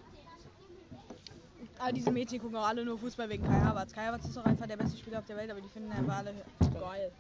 Aber 1.80 1.94
diese 1.94 2.12
Mädchen 2.12 2.40
gucken 2.40 2.58
auch 2.58 2.68
alle 2.68 2.84
nur 2.84 3.00
Fußball 3.00 3.30
wegen 3.30 3.46
Kai 3.46 3.62
Havertz. 3.62 3.94
Kai 3.94 4.06
Havertz 4.08 4.26
ist 4.26 4.36
doch 4.36 4.44
einfach 4.44 4.68
der 4.68 4.76
beste 4.78 4.98
Spieler 4.98 5.20
auf 5.20 5.26
der 5.26 5.38
Welt, 5.38 5.50
aber 5.50 5.62
die 5.62 5.70
finden 5.70 5.90
einfach 5.92 6.18
alle 6.18 6.34
geil. 6.78 7.12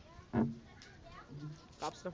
Gab's 1.80 2.04
noch. 2.04 2.12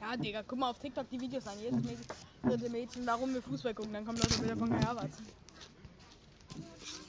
Ja, 0.00 0.16
Digga, 0.16 0.42
guck 0.46 0.58
mal 0.58 0.70
auf 0.70 0.78
TikTok 0.78 1.08
die 1.10 1.20
Videos 1.20 1.46
an. 1.46 1.58
Jedes 1.60 1.82
Mädchen, 1.84 2.06
dritte 2.44 2.70
Mädchen, 2.70 3.06
warum 3.06 3.34
wir 3.34 3.42
Fußball 3.42 3.74
gucken. 3.74 3.92
Dann 3.92 4.04
kommen 4.06 4.18
Leute 4.18 4.42
wieder 4.42 4.56
von 4.56 4.70
Kai 4.70 4.80
Havertz. 4.86 5.16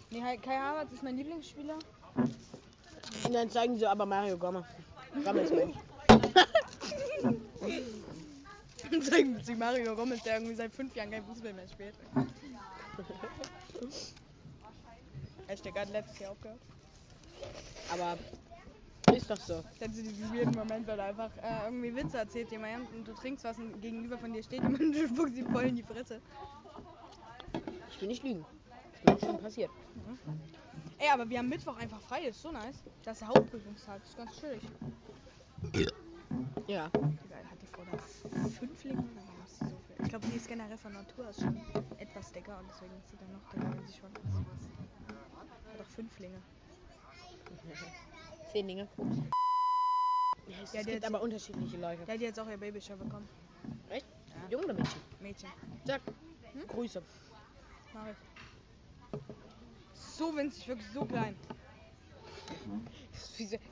Nee, 0.09 0.21
Kai- 0.37 0.59
Havertz 0.59 0.91
ist 0.91 1.03
mein 1.03 1.15
Lieblingsspieler. 1.17 1.77
Und 2.15 3.33
dann 3.33 3.49
zeigen 3.49 3.77
sie 3.77 3.85
aber 3.85 4.05
Mario 4.07 4.37
Gomez. 4.37 4.65
Gomez, 5.23 5.51
Mensch. 5.51 5.75
Und 8.91 9.03
zeigen 9.05 9.39
sie 9.43 9.55
Mario 9.55 9.95
Gomez, 9.95 10.23
der 10.23 10.35
irgendwie 10.37 10.55
seit 10.55 10.73
fünf 10.73 10.95
Jahren 10.95 11.11
kein 11.11 11.23
Fußball 11.25 11.53
mehr 11.53 11.67
spielt. 11.67 11.93
Echt, 15.47 15.65
der 15.65 15.73
hat 15.73 15.89
letztes 15.89 16.19
Jahr 16.19 16.31
aufgehört. 16.31 16.59
Aber 17.91 18.17
ist 19.15 19.29
doch 19.29 19.37
so. 19.37 19.63
Kennst 19.77 19.99
du 19.99 20.03
diesen 20.03 20.33
weirden 20.33 20.55
Moment, 20.55 20.87
weil 20.87 20.97
er 20.97 21.05
einfach 21.05 21.29
äh, 21.37 21.65
irgendwie 21.65 21.95
Witze 21.95 22.17
erzählt 22.17 22.49
jemand 22.51 22.91
und 22.93 23.07
du 23.07 23.13
trinkst 23.13 23.43
was 23.43 23.57
und 23.57 23.79
gegenüber 23.81 24.17
von 24.17 24.33
dir 24.33 24.41
steht 24.41 24.63
jemand 24.63 24.79
und 24.79 24.91
du 24.93 25.07
spuckst 25.07 25.37
ihm 25.37 25.51
voll 25.51 25.65
in 25.65 25.75
die 25.75 25.83
Fresse. 25.83 26.21
Ich 27.91 28.01
will 28.01 28.07
nicht 28.07 28.23
lügen. 28.23 28.45
Ist 28.93 29.05
mir 29.05 29.15
auch 29.15 29.19
schon 29.19 29.39
passiert. 29.39 29.69
Ey, 30.97 31.09
aber 31.11 31.29
wir 31.29 31.39
haben 31.39 31.49
Mittwoch 31.49 31.77
einfach 31.77 32.01
frei, 32.01 32.21
ist 32.27 32.41
so 32.41 32.51
nice. 32.51 32.81
Das 33.03 33.13
ist 33.13 33.21
der 33.21 33.27
Hauptprüfungstag, 33.27 34.01
ist 34.03 34.17
ganz 34.17 34.39
chillig. 34.39 34.61
Ja. 36.67 36.89
Geil, 36.89 37.45
hat 37.49 37.61
die 37.61 37.67
Frau 37.67 37.83
da 37.91 37.97
Fünflinge 38.49 38.99
oder 38.99 39.32
Ich 40.03 40.09
glaube, 40.09 40.27
die 40.27 40.37
ist 40.37 40.47
generell 40.47 40.77
von 40.77 40.93
Natur 40.93 41.29
aus 41.29 41.37
schon 41.37 41.59
etwas 41.97 42.31
dicker 42.31 42.59
und 42.59 42.67
deswegen 42.69 42.93
ist 42.99 43.09
sie 43.09 43.17
dann 43.17 43.31
noch 43.31 43.49
dicker, 43.51 43.75
wenn 43.75 43.87
sie 43.87 43.93
schon 43.97 44.11
ist. 44.11 44.69
Hat 45.71 45.79
doch 45.79 45.85
Fünflinge. 45.87 46.37
Zehn 48.51 48.67
Dinge. 48.67 48.87
Ja, 50.47 50.55
es 50.63 50.73
Ja, 50.73 50.83
gibt 50.83 51.05
aber 51.05 51.21
unterschiedliche 51.21 51.77
Leute. 51.77 52.05
Der 52.05 52.13
hat 52.15 52.21
jetzt 52.21 52.39
auch 52.39 52.49
ihr 52.49 52.57
Babyshow 52.57 52.95
bekommen. 52.95 53.27
Echt? 53.89 54.05
Ja. 54.27 54.49
Junge 54.51 54.65
oder 54.65 54.73
Mädchen? 54.75 55.01
Mädchen. 55.21 55.49
Sag. 55.85 56.01
Hm? 56.53 56.67
Grüße. 56.67 57.01
Mach 57.93 58.07
ich. 58.07 58.17
So 59.93 60.35
winzig, 60.35 60.67
wirklich 60.67 60.87
so 60.93 61.05
klein. 61.05 61.35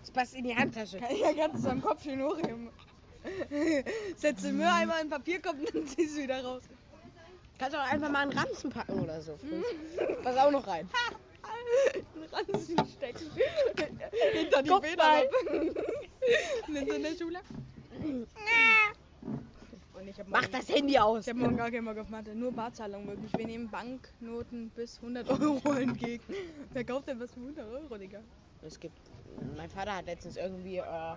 Es 0.03 0.11
passt 0.11 0.33
in 0.33 0.43
die 0.43 0.55
Handtasche. 0.55 0.99
Kann 0.99 1.11
ich 1.15 1.21
ja 1.21 1.33
ganz 1.33 1.65
am 1.65 1.81
Kopf 1.81 2.03
schön 2.03 2.21
hochheben. 2.21 2.69
Setz 4.17 4.41
den 4.41 4.57
Mülleimer 4.57 4.95
in 5.01 5.07
den 5.07 5.09
Papierkorb 5.09 5.59
und 5.59 5.75
dann 5.75 5.87
ziehst 5.87 6.17
du 6.17 6.23
wieder 6.23 6.43
raus. 6.43 6.63
Kannst 7.59 7.77
auch 7.77 7.91
einfach 7.91 8.09
mal 8.09 8.19
einen 8.19 8.33
Ranzen 8.33 8.71
packen 8.71 8.99
oder 8.99 9.21
so. 9.21 9.37
Pass 10.23 10.37
auch 10.37 10.51
noch 10.51 10.65
rein. 10.65 10.89
Einen 11.43 12.29
Ranzen 12.31 12.77
stecken. 12.87 13.29
Hinter 14.33 14.63
die 14.63 14.69
Guck 14.69 14.85
Feder. 14.85 15.23
Sind 16.67 16.89
sie 16.89 16.95
in 16.95 17.03
der 17.03 17.15
Schule? 17.15 17.39
Mach 20.27 20.47
das 20.47 20.69
Handy 20.69 20.97
aus. 20.97 21.27
Ich 21.27 21.29
habe 21.29 21.39
morgen 21.39 21.57
gar 21.57 21.69
keinen 21.69 21.85
Bock 21.85 21.97
auf 21.97 22.09
Mathe. 22.09 22.33
Nur 22.33 22.51
Barzahlung 22.51 23.05
möglich. 23.05 23.31
Wir 23.37 23.45
nehmen 23.45 23.69
Banknoten 23.69 24.71
bis 24.75 24.97
100 24.97 25.29
Euro 25.29 25.73
entgegen. 25.73 26.23
Wer 26.73 26.83
kauft 26.83 27.07
denn 27.07 27.19
was 27.19 27.31
für 27.31 27.39
100 27.39 27.67
Euro, 27.67 27.97
Digga? 27.97 28.21
Es 28.63 28.79
gibt. 28.79 28.97
Mein 29.55 29.69
Vater 29.69 29.95
hat 29.95 30.05
letztens 30.07 30.37
irgendwie. 30.37 30.77
Äh, 30.77 31.15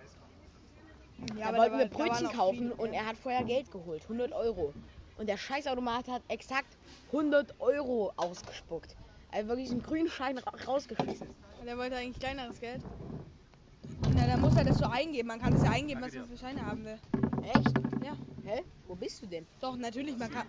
Ja, 1.19 1.27
da 1.37 1.49
aber 1.49 1.59
wollten 1.59 1.79
wir 1.79 1.87
Brötchen 1.87 2.29
kaufen 2.29 2.59
viele, 2.59 2.75
und 2.75 2.93
ja. 2.93 3.01
er 3.01 3.07
hat 3.07 3.17
vorher 3.17 3.45
Geld 3.45 3.71
geholt. 3.71 4.03
100 4.03 4.33
Euro. 4.33 4.73
Und 5.17 5.29
der 5.29 5.37
Scheißautomat 5.37 6.09
hat 6.09 6.23
exakt 6.29 6.77
100 7.07 7.61
Euro 7.61 8.13
ausgespuckt. 8.17 8.97
Also 9.31 9.49
wirklich 9.49 9.71
einen 9.71 9.83
grünen 9.83 10.09
Schein 10.09 10.39
ra 10.39 10.53
rausgeschmissen. 10.67 11.29
Und 11.61 11.67
er 11.69 11.79
wollte 11.79 11.97
eigentlich 11.97 12.19
kleineres 12.19 12.61
Geld. 12.61 12.83
Na, 14.15 14.27
dann 14.27 14.41
muss 14.41 14.57
er 14.57 14.65
das 14.65 14.79
so 14.79 14.87
eingeben. 14.87 15.29
Man 15.29 15.41
kann 15.41 15.55
es 15.55 15.63
ja 15.63 15.71
eingeben, 15.71 16.01
was 16.03 16.15
man 16.15 16.29
für 16.29 16.39
Scheine 16.39 16.65
haben 16.65 16.85
will. 16.85 16.99
Echt? 17.43 18.05
Ja. 18.05 18.17
Hä? 18.45 18.63
Wo 18.87 18.95
bist 18.95 19.23
du 19.23 19.27
denn? 19.27 19.47
Doch, 19.61 19.77
natürlich, 19.77 20.17
man 20.19 20.31
kann. 20.31 20.47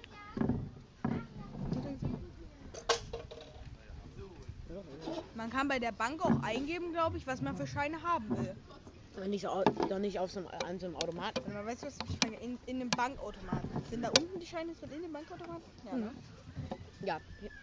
Man 5.36 5.50
kann 5.50 5.68
bei 5.68 5.80
der 5.80 5.92
Bank 5.92 6.24
auch 6.24 6.42
eingeben, 6.44 6.92
glaube 6.92 7.18
ich, 7.18 7.28
was 7.28 7.42
man 7.42 7.56
für 7.56 7.68
Scheine 7.68 8.02
haben 8.02 8.30
will. 8.38 8.56
Aber 9.16 9.28
Nicht 9.28 9.42
so, 9.42 9.64
doch 9.90 10.00
nicht 10.00 10.20
auf 10.20 10.32
so 10.32 10.40
einem, 10.40 10.50
an 10.64 10.80
so 10.80 10.88
einem 10.88 10.96
Automaten. 10.96 11.38
Warte 11.38 11.52
mal, 11.52 11.66
weißt 11.66 11.84
du, 11.84 11.88
was 11.88 11.98
ich 12.10 12.18
frage? 12.18 12.36
In, 12.36 12.58
in 12.66 12.80
dem 12.80 12.90
Bankautomaten. 12.90 13.70
Sind 13.90 14.02
da 14.04 14.10
unten 14.10 14.40
die 14.40 14.46
Scheine 14.46 14.76
von 14.76 14.92
in 14.92 15.02
dem 15.02 15.14
Bankautomaten? 15.14 15.64
Ja, 15.86 15.96
ne? 15.96 16.12
Ja. 17.06 17.20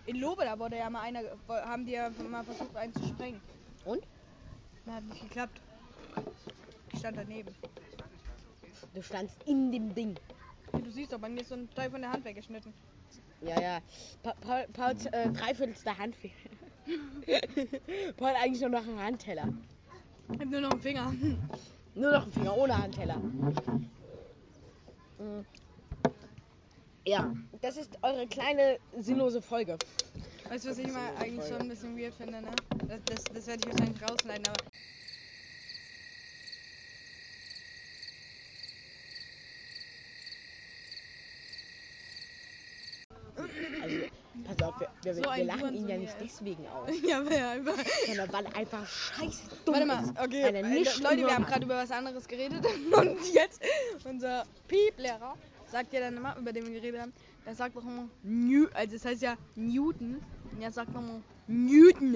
In 0.06 0.16
Lobe, 0.16 0.44
da 0.44 0.59
wurde 0.59 0.76
ja 0.76 0.88
mal 0.88 1.02
einer, 1.02 1.23
haben 1.49 1.85
die 1.85 1.92
ja 1.92 2.11
mal 2.11 2.44
versucht, 2.44 2.75
einen 2.76 2.94
zu 2.94 3.06
sprengen. 3.06 3.40
Und? 3.85 4.06
Na, 4.87 4.94
hat 4.94 5.04
nicht 5.04 5.23
geklappt. 5.23 5.61
Ich 6.92 6.99
stand 6.99 7.16
daneben. 7.16 7.54
Du 8.94 9.02
standst 9.02 9.37
in 9.47 9.73
dem 9.73 9.94
Ding. 9.94 10.18
Wie 10.73 10.82
du 10.82 10.90
siehst, 10.90 11.12
doch, 11.12 11.18
bei 11.18 11.28
mir 11.28 11.40
ist 11.40 11.49
so 11.49 11.54
ein 11.54 11.68
Teil 11.71 11.90
von 11.90 12.00
der 12.00 12.12
Hand 12.12 12.25
weggeschnitten. 12.25 12.73
Ja, 13.42 13.61
ja. 13.61 13.80
Pa 14.23 14.35
Paul, 14.40 14.66
Pauls 14.73 15.06
äh, 15.06 15.30
dreiviertelster 15.30 15.97
Handfehler. 15.99 16.35
Paul 18.16 18.28
hat 18.28 18.37
eigentlich 18.42 18.61
nur 18.61 18.71
noch 18.71 18.87
einen 18.87 19.00
Handteller. 19.00 19.49
Ich 20.31 20.41
hab 20.41 20.49
nur 20.49 20.61
noch 20.61 20.71
einen 20.71 20.81
Finger. 20.81 21.12
Nur 21.95 22.11
noch 22.11 22.23
einen 22.23 22.33
Finger 22.33 22.57
ohne 22.57 22.83
Handteller. 22.83 23.19
Mm. 25.19 25.45
Ja, 27.05 27.35
das 27.61 27.76
ist 27.76 27.99
eure 28.02 28.26
kleine 28.26 28.79
sinnlose 28.99 29.43
Folge. 29.43 29.76
Weißt 30.49 30.64
du, 30.64 30.71
was 30.71 30.79
ich 30.79 30.91
mal 30.91 31.14
eigentlich 31.19 31.47
schon 31.49 31.61
ein 31.61 31.69
bisschen 31.69 31.99
weird 31.99 32.14
finde, 32.14 32.41
ne? 32.41 32.50
Das, 32.88 33.00
das, 33.05 33.25
das 33.25 33.47
werde 33.47 33.69
ich 33.69 33.73
wahrscheinlich 33.75 34.02
rausleiten, 34.02 34.47
aber. 34.47 34.62
Also, 43.83 44.22
pass 44.45 44.69
auf, 44.69 44.81
wir, 44.81 44.89
wir, 45.03 45.15
So 45.15 45.23
wir 45.23 45.45
lachen 45.45 45.75
ihn 45.75 45.89
ja 45.89 45.99
nicht 45.99 46.15
deswegen 46.21 46.67
aus, 46.67 46.91
ja, 47.07 47.25
weil 47.25 47.33
er 47.33 47.51
einfach. 47.51 47.75
sondern 48.07 48.33
weil 48.33 48.45
er 48.47 48.57
einfach 48.57 48.87
scheiße 48.87 49.43
dumm 49.65 49.75
Warte 49.75 49.87
mal, 49.87 50.05
okay. 50.25 50.45
Weil 50.45 50.55
er 50.57 50.65
äh, 50.65 50.69
nicht 50.69 51.01
Leute, 51.01 51.19
wir 51.19 51.35
haben 51.35 51.47
gerade 51.47 51.65
über 51.65 51.77
was 51.77 51.91
anderes 51.91 52.27
geredet 52.27 52.65
und 52.93 53.19
jetzt 53.33 53.62
unser 54.05 54.45
Piep-Lehrer 54.69 55.35
sagt 55.71 55.93
ja 55.93 56.01
dann 56.01 56.17
immer, 56.17 56.37
über 56.37 56.53
den 56.53 56.67
wir 56.67 56.81
geredet 56.81 57.01
haben, 57.01 57.12
der 57.47 57.55
sagt 57.55 57.77
doch 57.77 57.83
immer 57.83 58.09
New, 58.23 58.67
also 58.75 58.97
es 58.97 59.05
heißt 59.05 59.23
ja 59.23 59.37
Newton 59.57 60.21
und 60.53 60.62
er 60.62 60.71
sagt 60.71 60.91
immer 60.91 61.21
Newton. 61.49 62.12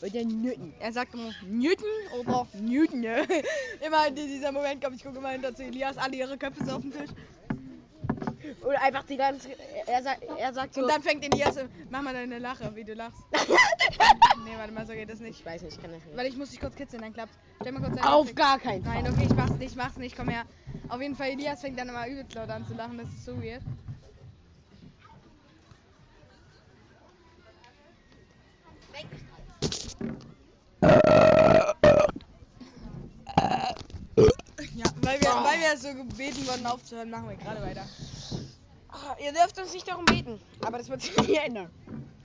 Wird 0.00 0.14
der 0.14 0.24
Nütten. 0.24 0.72
Er 0.78 0.92
sagt 0.92 1.14
immer 1.14 1.30
Newton 1.46 1.86
oder 2.18 2.46
Newton. 2.60 3.04
immer 3.86 4.06
in 4.08 4.14
dieser 4.14 4.52
Moment 4.52 4.82
kommt, 4.82 4.96
ich 4.96 5.04
gucke 5.04 5.18
immer 5.18 5.30
hinter 5.30 5.54
zu 5.54 5.64
Elias, 5.64 5.96
alle 5.98 6.16
ihre 6.16 6.38
Köpfe 6.38 6.64
sind 6.64 6.72
auf 6.72 6.82
dem 6.82 6.92
Tisch. 6.92 7.10
Oder 8.62 8.82
einfach 8.82 9.04
die 9.04 9.16
ganze. 9.16 9.50
Er 9.86 10.02
sagt, 10.02 10.22
er 10.38 10.52
sagt 10.52 10.74
so. 10.74 10.82
Und 10.82 10.88
dann 10.88 11.02
fängt 11.02 11.24
Elias 11.24 11.56
an, 11.56 11.68
mach 11.90 12.02
mal 12.02 12.12
deine 12.14 12.38
Lache, 12.38 12.74
wie 12.74 12.84
du 12.84 12.94
lachst. 12.94 13.20
nee, 14.44 14.56
warte 14.56 14.72
mal, 14.72 14.86
so 14.86 14.92
geht 14.92 15.10
das 15.10 15.20
nicht. 15.20 15.40
ich 15.40 15.46
weiß 15.46 15.62
nicht, 15.62 15.76
ich 15.76 15.82
kann 15.82 15.90
nicht. 15.90 16.04
Weil 16.14 16.26
ich 16.26 16.36
muss 16.36 16.50
dich 16.50 16.60
kurz 16.60 16.74
kitzeln, 16.74 17.02
dann 17.02 17.12
klappt. 17.12 17.34
Stell 17.60 17.72
mal 17.72 17.80
kurz 17.80 17.96
deinen 17.96 18.06
Auf 18.06 18.26
Kopf 18.26 18.34
gar 18.36 18.58
keinen 18.58 18.84
Nein, 18.84 19.04
Fall. 19.04 19.12
okay, 19.12 19.26
ich 19.26 19.34
mach's 19.34 19.52
nicht, 19.52 19.70
ich 19.70 19.76
mach's 19.76 19.96
nicht, 19.96 20.16
komm 20.16 20.28
her. 20.28 20.44
Auf 20.88 21.00
jeden 21.00 21.16
Fall, 21.16 21.30
Elias 21.30 21.60
fängt 21.60 21.78
dann 21.78 21.88
immer 21.88 22.06
übelst 22.06 22.34
laut 22.34 22.50
an 22.50 22.66
zu 22.66 22.74
lachen, 22.74 22.98
das 22.98 23.08
ist 23.08 23.24
so 23.24 23.42
weird. 23.42 23.62
Ja, 30.82 31.23
weil 35.04 35.20
wir, 35.20 35.28
weil 35.28 35.58
wir 35.60 35.76
so 35.78 35.94
gebeten 35.94 36.46
wurden 36.46 36.66
aufzuhören, 36.66 37.10
machen 37.10 37.28
wir 37.28 37.36
gerade 37.36 37.60
weiter. 37.62 37.84
Ah, 38.88 39.16
Ihr 39.22 39.32
dürft 39.32 39.58
uns 39.58 39.72
nicht 39.72 39.88
darum 39.88 40.04
beten, 40.04 40.40
aber 40.64 40.78
das 40.78 40.88
wird 40.88 41.02
sich 41.02 41.16
nie 41.26 41.36
ändern. 41.36 41.70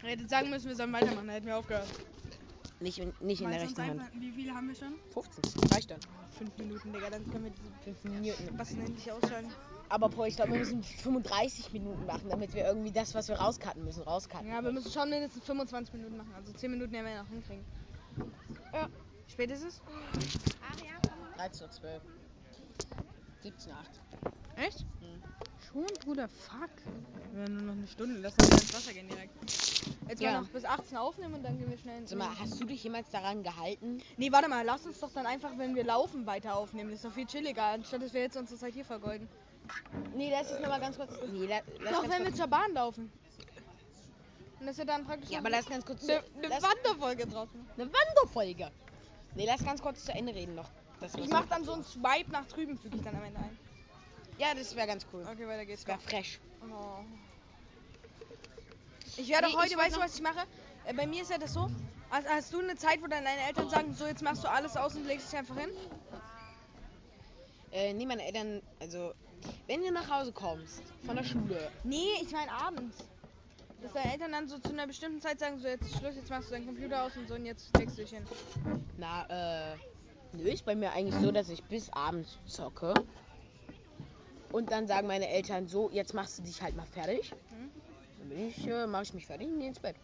Wir 0.02 0.12
hätten 0.12 0.30
sagen 0.30 0.50
müssen, 0.50 0.68
wir 0.70 0.76
sollen 0.76 0.94
weitermachen, 0.94 1.26
dann 1.28 1.30
hätten 1.30 1.48
wir 1.48 1.58
aufgehört. 1.58 1.88
Nicht, 2.80 2.98
in- 3.00 3.14
nicht 3.20 3.42
in 3.42 3.50
der 3.50 3.62
rechten 3.62 3.82
Hand. 3.82 4.00
einfach- 4.00 4.14
Wie 4.20 4.32
viele 4.32 4.54
haben 4.54 4.68
wir 4.70 4.76
schon? 4.76 4.94
15, 5.14 5.70
reicht 5.74 5.92
dann. 5.92 6.00
Fünf 6.38 6.58
Minuten, 6.58 6.94
Digga, 6.94 7.10
dann 7.10 7.30
können 7.30 7.44
wir 7.46 7.52
diese 7.52 7.72
5 7.84 8.04
Minuten. 8.06 8.58
was 8.58 8.72
endlich 8.72 9.12
ausschalten. 9.12 9.52
Aber 9.90 10.08
Bro, 10.08 10.26
ich 10.26 10.36
glaube, 10.38 10.52
wir 10.54 10.60
müssen 10.60 10.82
35 10.84 11.74
Minuten 11.74 12.06
machen, 12.06 12.30
damit 12.30 12.54
wir 12.54 12.64
irgendwie 12.66 12.92
das, 12.92 13.14
was 13.16 13.28
wir 13.28 13.36
rauscutten 13.36 13.84
müssen, 13.84 14.04
rauscutten. 14.04 14.48
Ja, 14.48 14.64
wir 14.64 14.72
müssen 14.72 14.92
schon 14.92 15.10
mindestens 15.10 15.44
25 15.44 15.94
Minuten 15.96 16.16
machen. 16.16 16.32
Also 16.38 16.54
10 16.54 16.72
Minuten 16.72 16.92
werden 16.94 17.06
wir 17.08 17.24
noch 17.24 17.28
hinkriegen. 17.30 17.66
Ja. 18.72 18.88
Spät 19.28 19.52
ist 19.52 19.64
es? 19.64 19.82
13 21.36 21.64
Uhr 21.66 21.72
12. 21.72 22.02
17 23.44 23.72
8. 23.74 23.88
Echt? 24.58 24.86
Mhm. 25.02 25.24
Schon, 25.72 25.86
Bruder, 26.04 26.28
fuck. 26.28 26.70
Wir 27.34 27.44
haben 27.44 27.54
nur 27.56 27.64
noch 27.64 27.74
eine 27.74 27.88
Stunde, 27.88 28.20
lass 28.20 28.34
uns 28.34 28.50
ins 28.50 28.74
Wasser 28.74 28.94
gehen 28.94 29.08
direkt. 29.08 29.32
Jetzt 30.10 30.22
Ja. 30.22 30.32
mal 30.34 30.42
noch 30.42 30.50
bis 30.50 30.66
18 30.66 30.98
aufnehmen 30.98 31.36
und 31.36 31.44
dann 31.44 31.58
gehen 31.58 31.70
wir 31.70 31.78
schnell 31.78 32.00
ins 32.00 32.10
Sag 32.10 32.20
mal, 32.20 32.30
hast 32.40 32.60
du 32.60 32.66
dich 32.66 32.84
jemals 32.84 33.10
daran 33.12 33.44
gehalten? 33.44 34.02
Nee, 34.18 34.32
warte 34.32 34.50
mal, 34.50 34.66
lass 34.66 34.86
uns 34.86 35.00
doch 35.00 35.12
dann 35.14 35.26
einfach, 35.28 35.52
wenn 35.58 35.76
wir 35.76 35.84
laufen, 35.84 36.26
weiter 36.26 36.56
aufnehmen. 36.56 36.90
Das 36.90 37.00
ist 37.00 37.06
doch 37.06 37.14
viel 37.14 37.28
chilliger, 37.28 37.64
anstatt 37.66 38.02
dass 38.02 38.14
wir 38.14 38.22
jetzt 38.22 38.36
unsere 38.36 38.60
Zeit 38.60 38.74
hier 38.74 38.86
vergeuden. 38.86 39.28
Nee, 40.16 40.32
lass 40.32 40.52
uns 40.52 40.60
nochmal 40.62 40.80
ganz 40.80 40.98
kurz. 40.98 41.12
Nee, 41.32 41.48
lass 41.80 41.94
doch, 41.94 42.04
wenn 42.04 42.10
wir 42.20 42.26
kurz. 42.26 42.38
zur 42.38 42.48
Bahn 42.48 42.74
laufen. 42.74 43.12
Und 44.60 44.66
dass 44.66 44.78
wir 44.78 44.86
dann 44.86 45.06
praktisch 45.06 45.30
Ja, 45.30 45.40
aber 45.40 45.50
lass 45.52 45.68
ganz 45.68 45.86
kurz. 45.86 46.04
eine, 46.04 46.22
lass, 46.42 46.64
Wanderfolge 46.64 47.28
draus 47.28 47.48
machen. 47.54 47.70
eine 47.78 47.90
Wanderfolge. 47.94 48.72
Nee, 49.36 49.46
lass 49.46 49.64
ganz 49.64 49.82
kurz 49.82 50.04
zu 50.04 50.12
Ende 50.12 50.34
reden 50.34 50.56
noch. 50.56 50.70
Das 51.00 51.16
Ich 51.16 51.30
mach 51.30 51.46
dann 51.48 51.64
so 51.64 51.74
einen 51.74 51.84
Swipe 51.84 52.32
nach 52.32 52.46
drüben, 52.48 52.78
füge 52.78 52.98
ich 52.98 53.04
dann 53.04 53.16
am 53.16 53.24
Ende 53.24 53.40
ein. 53.40 53.58
Ja, 54.38 54.54
das 54.54 54.76
wäre 54.76 54.88
ganz 54.88 55.06
cool. 55.14 55.24
Okay, 55.30 55.48
weiter 55.48 55.66
geht's. 55.66 55.84
Das 55.86 56.00
wäre 56.00 56.10
fresh. 56.10 56.40
Oh. 56.64 57.00
Ich 59.18 59.28
werde 59.30 59.48
Nee, 59.48 59.54
auch 59.54 59.62
heute, 59.62 59.72
ich 59.74 59.78
weißt 59.78 59.96
du, 59.96 60.00
was 60.00 60.16
ich 60.16 60.22
mache? 60.22 60.46
Äh, 60.86 60.94
bei 60.94 61.06
mir 61.08 61.22
ist 61.22 61.32
ja 61.32 61.38
das 61.38 61.54
so, 61.54 61.70
hast, 62.10 62.28
hast 62.28 62.54
du 62.54 62.60
eine 62.60 62.76
Zeit, 62.76 63.02
wo 63.02 63.08
dann 63.08 63.24
deine 63.26 63.42
Eltern 63.48 63.70
sagen, 63.70 63.94
so 63.94 64.06
jetzt 64.06 64.22
machst 64.22 64.44
du 64.44 64.50
alles 64.50 64.78
aus 64.78 64.96
und 64.96 65.06
legst 65.08 65.32
dich 65.32 65.40
einfach 65.40 65.58
hin? 65.58 65.70
Äh, 67.72 67.94
nee, 67.94 68.06
meine 68.06 68.24
Eltern, 68.26 68.62
also, 68.80 69.14
wenn 69.68 69.82
du 69.82 69.92
nach 69.92 70.10
Hause 70.10 70.32
kommst 70.32 70.82
von 71.06 71.16
der 71.16 71.24
Schule, 71.24 71.72
Nee, 71.84 72.14
ich 72.22 72.32
meine 72.32 72.52
abends. 72.52 72.98
Dass 73.82 73.94
deine 73.94 74.12
Eltern 74.12 74.32
dann 74.34 74.48
so 74.48 74.58
zu 74.60 74.70
einer 74.74 74.88
bestimmten 74.88 75.22
Zeit 75.22 75.40
sagen, 75.40 75.60
so 75.60 75.68
jetzt 75.68 75.84
ist 75.84 75.98
Schluss, 75.98 76.16
jetzt 76.16 76.30
machst 76.30 76.50
du 76.50 76.54
deinen 76.54 76.66
Computer 76.66 77.04
aus 77.04 77.16
und 77.16 77.28
so 77.30 77.36
und 77.36 77.46
jetzt 77.46 77.76
legst 77.78 77.98
du 77.98 78.02
dich 78.02 78.12
hin. 78.12 78.26
na, 78.98 79.74
äh, 79.74 79.78
nö, 80.34 80.44
ist 80.50 80.66
bei 80.66 80.76
mir 80.76 80.92
eigentlich 80.92 81.16
so, 81.22 81.32
dass 81.32 81.50
ich 81.50 81.64
bis 81.64 81.90
abends 81.92 82.38
zocke. 82.46 82.94
Und 84.52 84.72
dann 84.72 84.88
sagen 84.88 85.08
meine 85.08 85.30
Eltern 85.30 85.68
so, 85.68 85.90
jetzt 85.92 86.14
machst 86.14 86.40
du 86.40 86.44
dich 86.44 86.62
halt 86.62 86.76
mal 86.76 86.86
fertig. 86.86 87.34
Mhm. 87.52 87.70
Dann 88.18 88.30
bin 88.30 88.48
ich, 88.50 88.68
äh, 88.68 88.88
mach 88.88 89.02
ich 89.02 89.14
mich 89.14 89.26
fertig 89.28 89.48
und 89.48 89.60
gehe 89.60 89.68
ins 89.70 89.80
Bett. 89.80 89.96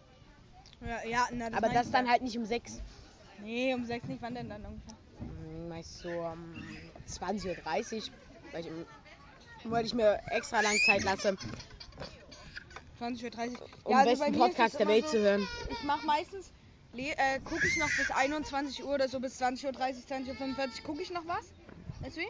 Ja, 0.82 1.04
ja, 1.04 1.28
na, 1.32 1.50
das 1.50 1.64
Aber 1.64 1.74
das 1.74 1.92
dann 1.92 2.10
halt 2.10 2.22
nicht 2.22 2.38
um 2.38 2.46
6. 2.46 2.82
Nee, 3.44 3.74
um 3.74 3.86
sechs 3.86 4.08
nicht, 4.08 4.22
wann 4.22 4.36
denn 4.36 4.50
dann 4.50 4.66
ungefähr? 4.66 4.96
Hm, 5.20 5.70
Meist 5.70 6.00
so 6.00 6.10
um 6.10 6.56
20.30 7.10 7.50
Uhr, 7.50 7.58
weil 7.66 7.82
ich, 7.82 8.12
weil 9.64 9.86
ich 9.86 9.94
mir 9.94 10.20
extra 10.30 10.62
lang 10.62 10.78
Zeit 10.80 11.04
lasse, 11.04 11.36
20.30 13.02 13.52
Uhr. 13.52 13.70
um 13.84 13.92
Ja, 13.92 14.04
den 14.04 14.10
also 14.10 14.24
besten 14.24 14.40
Podcast 14.40 14.80
der 14.80 14.88
Welt 14.88 15.06
so, 15.06 15.12
zu 15.12 15.20
hören. 15.20 15.48
Ich 15.70 15.84
mach 15.84 16.04
meistens, 16.04 16.52
äh, 17.04 17.40
gucke 17.44 17.68
ich 17.68 17.78
noch 17.78 17.90
bis 17.98 18.12
21 18.12 18.84
Uhr 18.84 18.94
oder 18.94 19.08
so, 19.08 19.20
bis 19.20 19.42
20.30 19.42 19.66
Uhr, 19.66 19.72
20.45 19.72 20.30
Uhr 20.30 20.84
gucke 20.86 21.02
ich 21.02 21.12
noch 21.12 21.26
was. 21.28 21.52
Weißt 22.02 22.18
du 22.18 22.22
wie? 22.22 22.28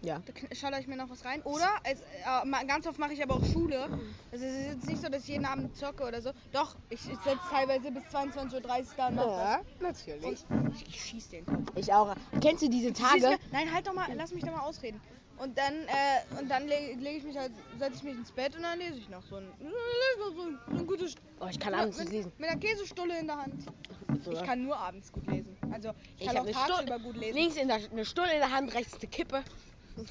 Ja. 0.00 0.22
Da 0.26 0.54
schaue 0.54 0.80
ich 0.80 0.86
mir 0.86 0.96
noch 0.96 1.10
was 1.10 1.24
rein. 1.24 1.42
Oder, 1.42 1.68
als, 1.84 2.00
äh, 2.00 2.66
ganz 2.66 2.86
oft 2.86 2.98
mache 2.98 3.12
ich 3.12 3.22
aber 3.22 3.34
auch 3.34 3.44
Schule. 3.44 3.88
Also 4.30 4.44
es 4.44 4.54
ist 4.54 4.66
jetzt 4.66 4.86
nicht 4.86 5.02
so, 5.02 5.08
dass 5.08 5.22
ich 5.22 5.28
jeden 5.28 5.44
Abend 5.44 5.76
zocke 5.76 6.04
oder 6.04 6.22
so. 6.22 6.30
Doch, 6.52 6.76
ich, 6.88 7.00
ich 7.10 7.18
setze 7.18 7.40
teilweise 7.50 7.90
bis 7.90 8.04
22.30 8.04 8.54
Uhr 8.54 8.60
da 8.96 9.08
und 9.08 9.14
mach 9.16 9.24
Ja, 9.26 9.60
was. 9.60 9.80
natürlich. 9.80 10.44
Und 10.50 10.82
ich 10.88 11.02
schieß 11.04 11.28
den 11.30 11.46
Kopf. 11.46 11.72
Ich 11.74 11.92
auch. 11.92 12.14
Kennst 12.40 12.62
du 12.62 12.68
diese 12.68 12.92
Tage? 12.92 13.38
nein, 13.50 13.72
halt 13.72 13.86
doch 13.86 13.92
mal, 13.92 14.06
lass 14.14 14.32
mich 14.32 14.44
doch 14.44 14.52
mal 14.52 14.62
ausreden. 14.62 15.00
Und 15.38 15.56
dann, 15.56 15.74
äh, 15.86 16.40
und 16.40 16.48
dann 16.50 16.66
lege 16.66 16.94
leg 17.00 17.18
ich 17.18 17.24
mich 17.24 17.36
halt, 17.38 17.52
setze 17.78 17.96
ich 17.98 18.02
mich 18.02 18.14
ins 18.16 18.32
Bett 18.32 18.56
und 18.56 18.62
dann 18.62 18.78
lese 18.78 18.98
ich 18.98 19.08
noch 19.08 19.22
so 19.22 19.36
ein, 19.36 19.46
so 19.60 19.66
ein, 20.42 20.58
so 20.68 20.76
ein 20.78 20.86
gutes, 20.86 21.14
Oh, 21.40 21.46
ich 21.48 21.58
kann 21.60 21.74
abends 21.74 21.98
mit, 21.98 22.10
lesen. 22.10 22.32
mit 22.38 22.48
einer 22.50 22.58
Käsestulle 22.60 23.18
in 23.20 23.26
der 23.28 23.36
Hand. 23.36 23.54
So. 24.24 24.32
Ich 24.32 24.42
kann 24.42 24.64
nur 24.64 24.76
abends 24.76 25.12
gut 25.12 25.26
lesen. 25.28 25.56
Also 25.72 25.90
ich, 26.16 26.26
Ich 26.26 26.26
kann 26.26 26.38
auch 26.38 26.50
tagsüber 26.50 26.98
gut 26.98 27.16
lesen. 27.16 27.36
Links 27.36 27.56
in 27.56 27.68
der, 27.68 27.78
eine 27.90 28.04
Stulle 28.04 28.32
in 28.32 28.40
der 28.40 28.50
Hand, 28.50 28.74
rechts 28.74 28.94
eine 28.94 29.08
Kippe. 29.08 29.44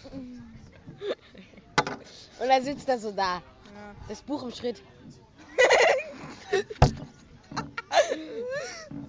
Und 2.39 2.47
dann 2.47 2.63
sitzt 2.63 2.87
er 2.87 2.97
so 2.99 3.11
da. 3.11 3.35
Ja. 3.35 3.41
Das 4.07 4.21
Buch 4.21 4.43
im 4.43 4.51
Schritt. 4.51 4.81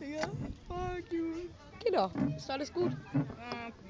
Ja, 0.01 0.29
fuck 0.67 1.13
you. 1.13 1.49
Genau. 1.85 2.11
Ist 2.37 2.51
alles 2.51 2.73
gut. 2.73 2.93
Fuck 3.13 3.75
you. 3.85 3.88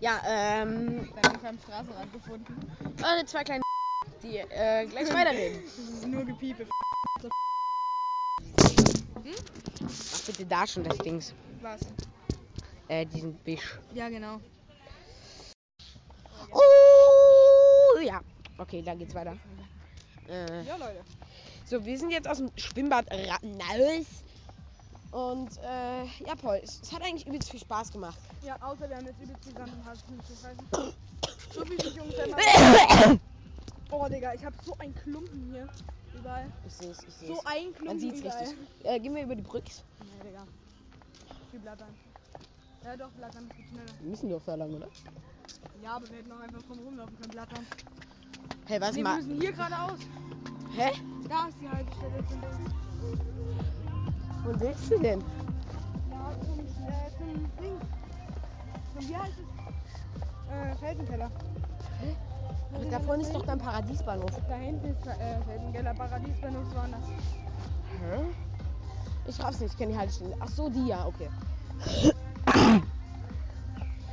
Ja, 0.00 0.20
ähm. 0.26 1.08
Dann 1.14 1.24
habe 1.24 1.38
ich 1.40 1.46
am 1.48 1.58
Straßenrand 1.58 2.12
gefunden. 2.12 2.56
äh, 3.02 3.24
zwei 3.24 3.44
kleine 3.44 3.62
die 4.22 4.38
äh, 4.38 4.86
gleich 4.86 5.12
weiterreden. 5.12 5.62
Das 5.76 5.78
ist 5.78 6.06
nur 6.06 6.24
Gepiepe. 6.24 6.66
Mach 9.80 10.20
bitte 10.26 10.46
da 10.46 10.66
schon 10.66 10.84
das 10.84 10.98
Dings. 10.98 11.34
Was? 11.60 11.80
Äh, 12.88 13.06
diesen 13.06 13.34
Bisch. 13.38 13.78
Ja, 13.94 14.08
genau. 14.08 14.40
Oh, 16.52 17.98
ja. 18.00 18.20
Okay, 18.58 18.82
dann 18.82 18.98
geht's 18.98 19.14
weiter. 19.14 19.36
Äh, 20.28 20.62
Ja, 20.64 20.76
Leute. 20.76 21.02
so, 21.64 21.84
wir 21.84 21.98
sind 21.98 22.10
jetzt 22.10 22.28
aus 22.28 22.38
dem 22.38 22.50
Schwimmbad 22.56 23.06
raus. 23.10 24.06
Und, 25.12 25.56
äh, 25.58 26.04
ja, 26.26 26.34
Paul, 26.40 26.60
es, 26.62 26.80
es 26.82 26.92
hat 26.92 27.02
eigentlich 27.02 27.26
übelst 27.26 27.50
viel 27.50 27.60
Spaß 27.60 27.90
gemacht. 27.92 28.18
Ja, 28.46 28.56
außer 28.62 28.88
wir 28.88 28.96
haben 28.96 29.06
jetzt 29.06 29.20
übelst 29.20 29.44
die 29.44 29.50
Sand 29.50 29.72
im 29.72 29.84
Hals. 29.84 30.04
So 31.52 31.68
wie 31.68 31.76
sich 31.82 32.00
ungefähr 32.00 32.28
mal. 33.08 33.18
Oh, 33.90 34.06
Digga, 34.08 34.34
ich 34.34 34.44
hab 34.44 34.54
so 34.64 34.72
einen 34.78 34.94
Klumpen 34.94 35.50
hier. 35.52 35.66
Überall. 36.16 36.46
Ich 36.64 36.72
seh's, 36.74 37.02
ich 37.08 37.14
seh's. 37.14 37.28
So 37.28 37.42
ein 37.44 37.72
Klumpen 37.72 37.86
Man 37.86 37.98
sieht's 37.98 38.20
überall. 38.20 38.38
richtig. 38.38 38.58
Äh, 38.84 39.00
gehen 39.00 39.14
wir 39.16 39.24
über 39.24 39.34
die 39.34 39.42
Brücke. 39.42 39.70
Nee, 40.00 40.28
Digga. 40.28 40.44
Viel 41.50 41.58
Blattern. 41.60 41.88
Ja, 42.84 42.96
doch, 42.96 43.10
Blattern, 43.10 43.48
geht 43.56 43.66
schneller. 43.66 44.00
Wir 44.00 44.10
müssen 44.10 44.30
doch 44.30 44.42
da 44.46 44.54
lang, 44.54 44.72
oder? 44.74 44.86
Ja, 45.82 45.96
aber 45.96 46.08
wir 46.08 46.16
hätten 46.18 46.30
auch 46.30 46.38
einfach 46.40 46.62
drum 46.62 46.78
rumlaufen 46.78 47.16
können, 47.18 47.30
Blattern. 47.32 47.66
Hey, 48.66 48.80
was 48.80 48.90
Nee, 48.92 48.96
wir 48.98 49.02
mal? 49.04 49.16
müssen 49.16 49.40
hier 49.40 49.52
geradeaus. 49.52 49.98
Hä? 50.76 50.92
Da 51.28 51.48
ist 51.48 51.56
die 51.60 51.68
Haltestelle. 51.68 52.24
Wo 54.44 54.60
willst 54.60 54.90
du 54.92 54.98
denn? 55.00 55.20
Ja, 56.10 56.32
zum, 56.44 56.60
äh, 56.60 57.10
zum 57.18 57.50
Ding. 57.60 57.80
Zum, 58.96 59.08
wie 59.08 59.16
heißt 59.16 59.32
es? 59.38 60.52
Äh, 60.52 60.76
Felsenkeller. 60.76 61.30
Aber 62.74 62.84
da 62.86 63.00
vorne 63.00 63.22
ist 63.22 63.34
doch 63.34 63.44
dein 63.44 63.58
Paradiesbahnhof. 63.58 64.30
Da 64.48 64.54
hinten 64.56 64.86
ist 64.88 65.06
äh, 65.06 65.40
Felsenkeller, 65.46 65.94
Paradiesbahnhof, 65.94 66.64
so 66.72 66.78
anders. 66.78 67.04
Hä? 68.00 68.22
Ich 69.26 69.40
raff's 69.42 69.60
nicht, 69.60 69.72
ich 69.72 69.78
kenne 69.78 69.92
die 69.92 69.98
Haltestelle. 69.98 70.36
Ach 70.40 70.48
so, 70.48 70.68
die 70.68 70.86
ja, 70.86 71.06
okay. 71.06 71.30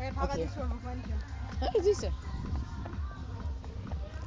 Äh, 0.01 0.11
Paradiesbahnhof 0.11 0.81
meine 0.83 1.01
ich 1.01 1.07
ja. 1.07 1.81
Siehst 1.81 2.03
du. 2.03 2.07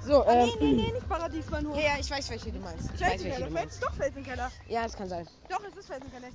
So, 0.06 0.24
Ah, 0.24 0.32
ähm. 0.32 0.48
nee, 0.60 0.66
nee, 0.66 0.72
nee, 0.84 0.92
nicht 0.92 1.08
Paradiesbahnhof. 1.08 1.76
Ja, 1.76 1.82
ja, 1.82 1.92
ich 2.00 2.10
weiß, 2.10 2.30
welche 2.30 2.50
du 2.52 2.60
meinst. 2.60 2.90
Ich 2.94 3.00
weiß, 3.00 3.24
welche 3.24 3.44
du 3.44 3.50
meinst. 3.50 3.82
doch 3.82 3.92
Felsenkeller. 3.92 4.50
Ja, 4.68 4.84
das 4.84 4.96
kann 4.96 5.08
sein. 5.08 5.26
Doch, 5.50 5.60
es 5.68 5.76
ist 5.76 5.86
Felsenkeller. 5.86 6.28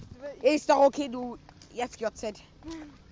Ist 0.44 0.70
doch 0.70 0.82
okay, 0.86 1.08
du 1.10 1.38
FJZ. 1.74 2.44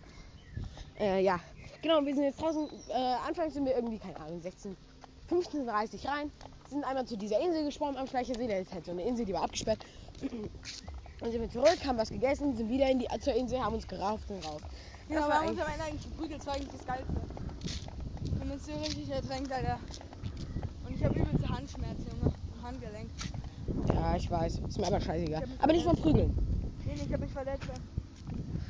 Äh, 0.99 1.23
ja. 1.23 1.39
Genau, 1.81 2.05
wir 2.05 2.13
sind 2.13 2.23
jetzt 2.23 2.41
draußen. 2.41 2.67
Äh, 2.89 2.93
anfangs 3.27 3.53
sind 3.53 3.65
wir 3.65 3.75
irgendwie, 3.75 3.97
keine 3.99 4.17
Ahnung, 4.19 4.41
16, 4.41 4.75
15.30 5.29 6.07
rein. 6.07 6.31
Sind 6.69 6.83
einmal 6.83 7.05
zu 7.05 7.17
dieser 7.17 7.39
Insel 7.39 7.65
geschwommen 7.65 7.97
am 7.97 8.07
Schleichersee. 8.07 8.47
Da 8.47 8.55
ist 8.57 8.73
halt 8.73 8.85
so 8.85 8.91
eine 8.91 9.03
Insel, 9.03 9.25
die 9.25 9.33
war 9.33 9.43
abgesperrt. 9.43 9.79
Dann 11.19 11.31
sind 11.31 11.41
wir 11.41 11.49
zurück, 11.49 11.77
haben 11.85 11.97
was 11.97 12.09
gegessen, 12.09 12.55
sind 12.55 12.69
wieder 12.69 12.89
in 12.89 12.99
die, 12.99 13.07
zur 13.19 13.33
Insel, 13.33 13.59
haben 13.59 13.75
uns 13.75 13.87
gerauft 13.87 14.29
und 14.29 14.45
raus. 14.45 14.61
Ja, 15.09 15.15
Das 15.15 15.23
aber 15.25 15.33
haben 15.33 15.47
uns 15.49 15.59
eigentlich- 15.59 15.65
am 15.65 15.73
Ende 15.73 15.85
eigentlich 15.85 16.03
geprügelt, 16.11 16.39
das 16.39 16.47
war 16.47 16.53
eigentlich 16.55 16.69
das 16.71 16.85
Geilste. 16.85 17.13
Wir 18.23 18.39
haben 18.39 18.51
uns 18.51 18.65
so 18.65 18.71
richtig 18.73 19.09
ertränkt, 19.09 19.51
Alter. 19.51 19.79
Und 20.87 20.97
Gelenkschmerzen, 21.69 22.05
Junge. 22.21 22.33
Am 22.57 22.63
Handgelenk. 22.63 23.09
Ja, 23.93 24.15
ich 24.15 24.31
weiß. 24.31 24.59
Ist 24.67 24.79
mir 24.79 24.87
aber 24.87 24.99
scheißegal. 25.01 25.43
Ich 25.45 25.63
Aber 25.63 25.73
nicht 25.73 25.85
vom 25.85 25.95
Prügeln. 25.95 26.33
Nee, 26.85 26.93
nee, 26.95 27.01
ich 27.05 27.13
hab 27.13 27.19
mich 27.19 27.31
verletzt. 27.31 27.63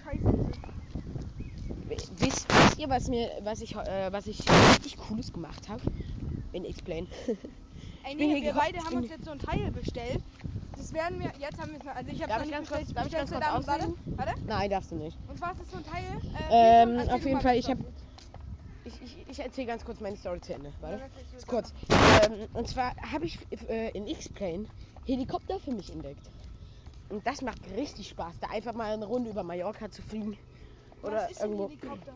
Scheiße. 0.04 0.52
Wisst, 1.90 2.12
wisst 2.20 2.48
ihr, 2.80 2.88
was 2.90 3.08
mir, 3.08 3.30
was 3.42 3.62
ich, 3.62 3.76
äh, 3.76 4.12
was 4.12 4.28
ich 4.28 4.40
richtig 4.74 4.98
Cooles 4.98 5.34
gemacht 5.34 5.68
habe? 5.68 5.82
In 6.52 6.66
Explain. 6.66 7.08
Ey, 8.06 8.16
nee, 8.16 8.42
wir 8.42 8.54
beide 8.54 8.78
haben 8.80 8.98
uns 8.98 9.10
jetzt 9.10 9.26
so 9.26 9.32
ein 9.32 9.40
Teil 9.40 9.72
bestellt. 9.72 10.20
Das 10.78 10.94
werden 10.94 11.20
wir, 11.20 11.32
jetzt 11.40 11.60
haben 11.60 11.72
wir 11.72 11.80
es 11.80 11.86
noch, 11.86 11.96
also 11.96 12.12
ich 12.12 12.22
habe 12.22 12.42
nicht 12.42 12.52
ganz 12.52 12.70
kurz- 12.70 12.80
bestellt. 12.80 12.96
darf 12.98 13.06
ich 13.08 13.14
ganz 13.14 13.32
kurz 13.32 13.46
ausreden? 13.48 13.98
Warte, 14.16 14.32
warte. 14.32 14.42
Nein, 14.48 14.70
darfst 14.70 14.92
du 14.92 14.96
nicht. 14.96 15.18
Und 15.28 15.38
zwar 15.38 15.52
ist 15.52 15.62
das 15.62 15.72
so 15.72 15.78
ein 15.78 15.84
Teil. 15.84 16.04
Äh, 16.50 16.84
Ähm, 16.84 17.10
auf 17.10 17.26
jeden 17.26 17.42
Fall, 17.42 17.58
ich 17.58 17.70
hab- 17.70 17.78
Story. 17.80 17.94
Ich, 18.86 19.02
ich, 19.02 19.28
ich 19.30 19.40
erzähle 19.40 19.68
ganz 19.68 19.84
kurz 19.84 20.00
meine 20.00 20.16
Story 20.16 20.40
zu 20.42 20.54
Ende. 20.54 20.72
Warte. 20.80 21.00
Ja, 21.04 21.40
kurz. 21.48 21.74
Ähm, 22.24 22.48
und 22.54 22.68
zwar 22.68 22.96
habe 22.98 23.26
ich 23.26 23.38
äh, 23.68 23.90
in 23.92 24.08
X-Plane 24.08 24.66
Helikopter 25.06 25.60
für 25.60 25.72
mich 25.72 25.92
entdeckt. 25.92 26.30
Und 27.10 27.26
das 27.28 27.42
macht 27.42 27.60
richtig 27.76 28.10
Spaß, 28.10 28.36
da 28.40 28.48
einfach 28.48 28.74
mal 28.74 28.94
eine 28.94 29.06
Runde 29.06 29.32
über 29.32 29.44
Mallorca 29.44 29.90
zu 29.92 30.02
fliegen. 30.02 30.38
Oder 31.02 31.24
Was 31.24 31.32
ist 31.32 31.42
irgendwo. 31.42 31.70
Helikopter? 31.70 32.14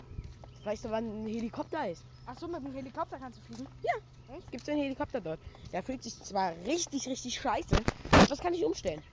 Weißt 0.64 0.86
du, 0.86 0.92
wann 0.92 1.24
ein 1.24 1.28
Helikopter 1.28 1.90
ist? 1.90 2.04
Achso, 2.26 2.48
mit 2.48 2.64
dem 2.64 2.74
Helikopter 2.74 3.18
kannst 3.18 3.40
du 3.40 3.42
fliegen? 3.44 3.68
Gibt 4.52 4.64
es 4.64 4.70
einen 4.70 4.82
Helikopter 4.82 5.20
dort? 5.20 5.40
Der 5.72 5.84
fühlt 5.84 6.02
sich 6.04 6.16
zwar 6.24 6.56
richtig, 6.66 7.08
richtig 7.08 7.36
scheiße, 7.36 7.76
aber 8.12 8.26
das 8.26 8.40
kann 8.40 8.54
ich 8.54 8.64
umstellen. 8.64 9.04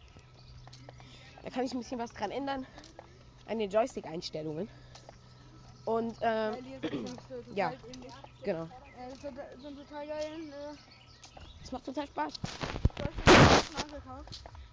Da 1.43 1.51
kann 1.51 1.65
ich 1.65 1.73
ein 1.73 1.81
bisschen 1.81 1.99
was 1.99 2.13
dran 2.13 2.31
ändern. 2.31 2.67
An 3.47 3.59
den 3.59 3.71
Joystick-Einstellungen. 3.71 4.69
Und, 5.85 6.17
ähm, 6.21 6.81
so 7.29 7.55
ja. 7.55 7.73
genau. 8.45 8.65
Äh, 8.65 8.69
so, 9.21 9.29
so 9.63 9.71
total 9.83 10.07
geilen 10.07 10.53
äh, 10.53 10.77
Das 11.63 11.73
macht 11.73 11.85
total 11.85 12.07
Spaß. 12.07 12.35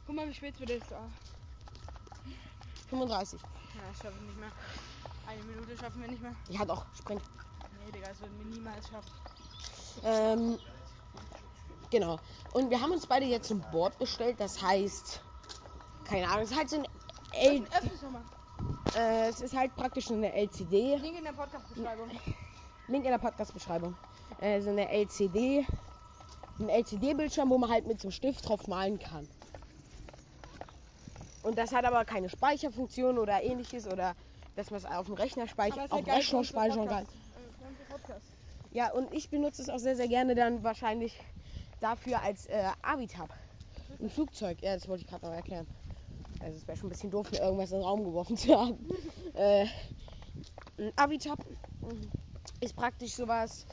Guck 0.06 0.16
mal, 0.16 0.28
wie 0.28 0.34
spät 0.34 0.60
wird 0.60 0.70
es 0.70 0.88
da? 0.90 1.10
35. 2.90 3.40
Ja, 3.78 3.84
das 3.90 3.98
schaffen 4.02 4.20
wir 4.20 4.28
nicht 4.28 4.40
mehr. 4.40 4.52
Eine 5.28 5.44
Minute 5.44 5.78
schaffen 5.78 6.02
wir 6.02 6.10
nicht 6.10 6.22
mehr. 6.22 6.36
Ja, 6.50 6.66
doch, 6.66 6.86
Sprint. 6.98 7.22
Nee, 7.86 7.92
Digga, 7.92 8.08
das 8.08 8.20
würden 8.22 8.40
wir 8.40 8.46
niemals 8.46 8.88
schaffen. 8.88 9.12
Ähm, 10.04 10.60
genau. 11.90 12.20
Und 12.54 12.70
wir 12.70 12.82
haben 12.82 12.92
uns 12.92 13.06
beide 13.06 13.26
jetzt 13.26 13.52
ein 13.52 13.64
Board 13.72 13.98
bestellt, 14.00 14.40
das 14.40 14.62
heißt, 14.62 15.22
keine 16.06 16.28
Ahnung, 16.28 16.44
es 16.44 16.52
ist 16.52 16.58
halt 16.58 16.70
so 16.70 16.78
ein 16.78 16.88
L 17.34 17.68
äh, 18.96 19.30
es 19.30 19.42
ist 19.42 19.56
halt 19.56 19.76
praktisch 19.76 20.10
eine 20.10 20.34
LCD. 20.34 20.96
Link 20.96 21.18
in 21.18 21.24
der 21.24 21.34
Podcast-Beschreibung. 21.34 22.10
Link 22.88 23.06
in 23.06 23.12
der 23.12 23.18
Podcast-Beschreibung. 23.18 23.96
Äh, 24.40 24.62
so 24.62 24.70
eine 24.70 24.90
LCD. 24.90 25.66
Ein 26.60 26.70
LCD-Bildschirm, 26.70 27.50
wo 27.50 27.58
man 27.58 27.70
halt 27.70 27.86
mit 27.86 28.02
so 28.02 28.08
einem 28.08 28.14
Stift 28.14 28.48
drauf 28.48 28.68
malen 28.68 28.98
kann. 28.98 29.28
Und 31.48 31.58
das 31.58 31.72
hat 31.72 31.86
aber 31.86 32.04
keine 32.04 32.28
Speicherfunktion 32.28 33.18
oder 33.18 33.42
ähnliches 33.42 33.88
oder 33.88 34.16
dass 34.58 34.70
man 34.70 34.80
es 34.80 34.86
auf 34.86 35.06
dem 35.06 35.16
Rechner 35.16 35.48
speichert, 35.48 35.90
auf 35.94 36.04
dem 36.04 36.14
Rechner 36.14 36.44
speichern 36.44 36.90
kann. 36.90 37.06
Äh. 37.06 38.76
Ja, 38.76 38.92
und 38.92 39.14
ich 39.14 39.30
benutze 39.30 39.62
es 39.62 39.70
auch 39.70 39.78
sehr, 39.78 39.96
sehr 39.96 40.10
gerne 40.10 40.36
dann 40.36 40.64
wahrscheinlich 40.66 41.18
dafür 41.80 42.22
als 42.22 42.48
äh, 42.48 42.66
Avitab. 42.82 43.30
Im 44.00 44.10
Flugzeug. 44.10 44.62
Ja, 44.62 44.74
das 44.74 44.90
wollte 44.90 45.04
ich 45.04 45.10
gerade 45.10 45.26
noch 45.26 45.32
erklären. 45.32 45.66
Also 46.42 46.58
es 46.58 46.68
wäre 46.68 46.78
schon 46.78 46.88
ein 46.88 46.90
bisschen 46.90 47.12
doof, 47.12 47.32
mir 47.32 47.40
irgendwas 47.40 47.72
in 47.72 47.78
den 47.78 47.86
Raum 47.86 48.04
geworfen 48.04 48.36
zu 48.36 48.60
haben. 48.60 48.78
äh, 49.36 49.68
ein 50.78 50.92
Avitab 50.98 51.40
ist 52.60 52.76
praktisch 52.76 53.14
sowas. 53.14 53.66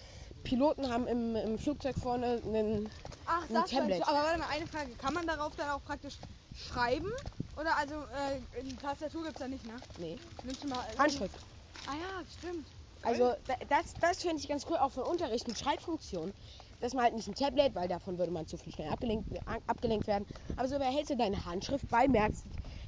Piloten 0.44 0.88
haben 0.88 1.08
im, 1.08 1.34
im 1.34 1.58
Flugzeug 1.58 1.96
vorne 1.96 2.40
einen. 2.46 2.88
Ach, 3.26 3.42
Ein 3.48 3.54
das 3.54 3.70
Tablet. 3.70 4.00
Tablet. 4.00 4.08
Aber 4.08 4.18
warte 4.18 4.38
mal, 4.38 4.48
eine 4.52 4.66
Frage. 4.68 4.90
Kann 4.92 5.14
man 5.14 5.26
darauf 5.26 5.56
dann 5.56 5.70
auch 5.70 5.82
praktisch 5.82 6.14
schreiben? 6.54 7.10
Oder 7.56 7.76
also, 7.76 7.94
äh, 7.94 8.76
Tastatur 8.80 9.24
gibt's 9.24 9.38
da 9.38 9.48
nicht, 9.48 9.64
ne? 9.64 9.80
Nee, 9.98 10.18
Nimmst 10.42 10.64
du 10.64 10.68
mal. 10.68 10.84
Handschrift. 10.98 11.38
Ah 11.86 11.94
ja, 11.94 12.26
stimmt. 12.26 12.66
Also 13.02 13.34
da- 13.46 13.56
das, 13.68 13.92
das 14.00 14.22
finde 14.22 14.38
ich 14.38 14.48
ganz 14.48 14.64
cool, 14.68 14.78
auch 14.78 14.90
für 14.90 15.04
Unterricht 15.04 15.46
mit 15.46 15.58
Schreibfunktion. 15.58 16.32
Dass 16.80 16.94
man 16.94 17.04
halt 17.04 17.14
nicht 17.14 17.28
ein 17.28 17.34
Tablet, 17.34 17.74
weil 17.74 17.88
davon 17.88 18.18
würde 18.18 18.32
man 18.32 18.46
zu 18.46 18.56
viel 18.56 18.72
schnell 18.72 18.90
abgelenkt, 18.90 19.26
abgelenkt 19.66 20.06
werden. 20.06 20.26
Aber 20.56 20.68
so 20.68 20.78
behältst 20.78 21.10
du 21.10 21.16
deine 21.16 21.44
Handschrift 21.44 21.88
bei, 21.90 22.08
merkst 22.08 22.46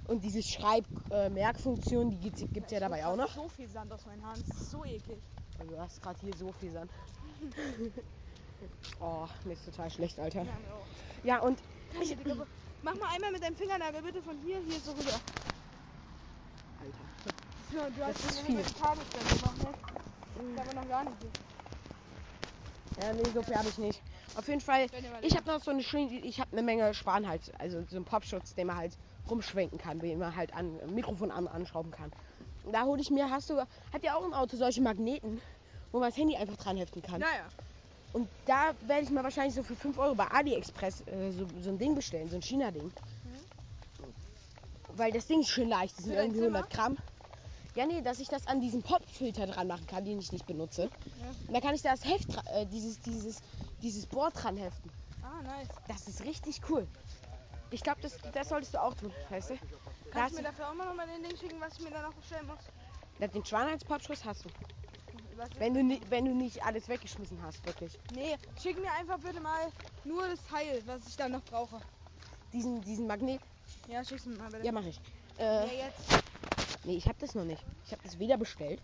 und 0.09 0.25
diese 0.25 0.43
Schreib-Merkfunktion, 0.43 2.11
die 2.11 2.21
gibt 2.21 2.39
es 2.67 2.73
ja 2.73 2.81
dabei 2.81 3.07
auch 3.07 3.17
noch. 3.17 3.35
So 3.35 3.49
viel 3.49 3.69
Sand 3.69 3.93
aus 3.93 4.05
meinen 4.07 4.25
Haaren. 4.25 4.41
Das 4.41 4.49
ist 4.49 4.71
so 4.71 4.85
eklig. 4.85 5.23
Also, 5.59 5.75
du 5.75 5.81
hast 5.81 6.03
gerade 6.03 6.19
hier 6.21 6.35
so 6.35 6.53
viel 6.53 6.73
Sand. 6.73 6.91
oh, 9.01 9.29
mir 9.45 9.53
ist 9.53 9.65
total 9.65 9.91
schlecht, 9.91 10.19
Alter. 10.19 10.45
Ja. 10.45 10.59
Ja, 11.23 11.41
und 11.41 11.63
Ich, 12.01 12.17
mach 12.87 12.95
mal 12.95 13.09
einmal 13.13 13.33
mit 13.33 13.43
deinem 13.43 13.57
Fingernagel 13.57 14.01
bitte 14.01 14.23
von 14.23 14.39
hier, 14.39 14.59
hier 14.61 14.79
so 14.79 14.93
rüber. 14.93 15.19
Alter. 16.81 17.75
Ja, 17.75 17.91
du 17.91 17.99
Das 17.99 18.09
hast 18.09 18.25
ist 18.25 18.41
viel. 18.41 18.63
Tagesstelle 18.63 19.25
gemacht, 19.41 19.59
ne? 19.65 20.53
Ist 20.55 20.61
aber 20.61 20.75
noch 20.81 20.89
gar 20.89 21.05
nicht. 21.05 21.17
Ja, 23.03 23.13
nee, 23.13 23.23
so 23.35 23.43
viel 23.43 23.57
habe 23.57 23.69
ich 23.69 23.79
nicht. 23.79 24.01
Auf 24.37 24.47
jeden 24.47 24.61
Fall, 24.61 24.87
ich 25.23 25.37
habe 25.37 25.51
noch 25.51 25.63
so 25.63 25.71
eine 25.73 25.83
schöne, 25.83 26.13
ich 26.21 26.41
habe 26.41 26.53
eine 26.53 26.63
Menge 26.63 26.95
Spanhals, 26.95 27.51
also 27.59 27.83
so 27.89 27.97
einen 27.97 28.05
Popschutz, 28.05 28.55
den 28.55 28.69
man 28.69 28.77
halt 28.77 28.97
rumschwenken 29.29 29.79
kann, 29.79 29.99
den 29.99 30.19
man 30.19 30.37
halt 30.37 30.55
an 30.55 30.79
Mikrofon 30.95 31.31
an, 31.31 31.49
anschrauben 31.49 31.91
kann. 31.91 32.13
Da 32.71 32.85
hole 32.85 33.01
ich 33.01 33.11
mir, 33.11 33.31
hast 33.31 33.51
du, 33.51 33.59
hat 33.59 34.05
ja 34.05 34.15
auch 34.15 34.25
im 34.25 34.33
Auto 34.33 34.57
solche 34.57 34.81
Magneten, 34.81 35.41
wo 35.91 35.99
man 35.99 36.11
das 36.11 36.17
Handy 36.17 36.37
einfach 36.37 36.57
dran 36.57 36.77
heften 36.77 37.03
kann. 37.03 37.21
Naja. 37.21 37.49
Und 38.13 38.29
da 38.47 38.73
werde 38.87 39.03
ich 39.03 39.11
mir 39.11 39.23
wahrscheinlich 39.23 39.55
so 39.55 39.63
für 39.63 39.77
5 39.77 39.99
Euro 39.99 40.15
bei 40.15 40.27
AliExpress 40.27 41.03
äh, 41.07 41.33
so, 41.33 41.47
so 41.63 41.71
ein 41.71 41.79
Ding 41.79 41.95
bestellen, 41.95 42.29
so 42.29 42.37
ein 42.37 42.43
China-Ding. 42.43 42.91
Weil 44.95 45.13
das 45.13 45.27
Ding 45.27 45.41
ist 45.41 45.51
schön 45.51 45.69
leicht, 45.69 45.97
das 45.99 46.05
sind 46.05 46.15
Für 46.15 46.23
irgendwie 46.23 46.41
100 46.41 46.71
Gramm. 46.71 46.99
Ja, 47.75 47.85
nee, 47.85 48.01
dass 48.01 48.21
ich 48.21 48.29
das 48.29 48.47
an 48.47 48.61
diesen 48.63 48.83
Popfilter 48.83 49.47
dran 49.47 49.67
machen 49.67 49.87
kann, 49.87 50.05
den 50.05 50.19
ich 50.19 50.33
nicht 50.33 50.47
benutze. 50.47 50.91
Und 51.47 51.53
da 51.55 51.61
kann 51.61 51.75
ich 51.75 51.83
das 51.83 52.05
Heft, 52.05 52.39
äh, 52.47 52.65
dieses, 52.67 53.01
dieses, 53.01 53.43
dieses 53.83 54.07
Board 54.07 54.43
dran 54.43 54.57
heften. 54.57 54.91
Ah, 55.23 55.43
nice. 55.43 55.69
Das 55.87 56.09
ist 56.09 56.23
richtig 56.23 56.63
cool. 56.71 56.89
Ich 57.71 57.83
glaube, 57.83 58.01
das, 58.01 58.17
das 58.33 58.49
solltest 58.49 58.73
du 58.73 58.83
auch 58.83 58.95
tun, 58.95 59.13
weißt 59.29 59.51
du? 59.51 59.59
Kannst 60.11 60.33
du 60.33 60.43
mir 60.43 60.49
dafür 60.49 60.71
auch 60.71 60.75
mal 60.75 60.87
noch 60.87 60.95
mal 60.95 61.07
den 61.07 61.23
Link 61.23 61.37
schicken, 61.39 61.61
was 61.61 61.77
ich 61.77 61.85
mir 61.85 61.91
da 61.91 62.03
noch 62.03 62.15
bestellen 62.15 62.47
muss? 62.47 62.59
den 63.19 63.45
Schwanheitspopschuss 63.45 64.25
hast 64.25 64.45
du. 64.45 64.49
Was 65.37 65.51
Wenn 65.59 65.75
du, 65.75 65.83
ni- 65.83 66.01
wenn 66.09 66.25
du 66.25 66.35
nicht 66.35 66.65
alles 66.65 66.89
weggeschmissen 66.89 67.43
hast, 67.43 67.65
wirklich. 67.67 67.99
Nee, 68.15 68.37
schick 68.61 68.77
mir 68.81 68.91
einfach 68.99 69.19
bitte 69.19 69.41
mal 69.41 69.71
nur 70.05 70.27
das 70.29 70.43
Teil, 70.45 70.83
was 70.87 71.07
ich 71.07 71.17
dann 71.17 71.33
noch 71.33 71.43
brauche. 71.45 71.81
Diesen, 72.53 72.83
diesen 72.83 73.07
Magnet. 73.07 73.41
Ja, 73.87 74.03
schick's 74.05 74.25
mir 74.25 74.37
mal 74.37 74.51
bitte. 74.51 74.65
Ja, 74.65 74.73
mache 74.73 74.89
ich. 74.89 75.01
Ja, 75.39 75.65
Äh, 75.65 75.87
jetzt. 75.87 76.01
nee, 76.85 76.97
ich 76.97 77.07
habe 77.07 77.19
das 77.21 77.35
noch 77.35 77.45
nicht. 77.45 77.63
Ich 77.85 77.93
habe 77.93 78.01
das 78.03 78.19
weder 78.19 78.37
bestellt. 78.39 78.81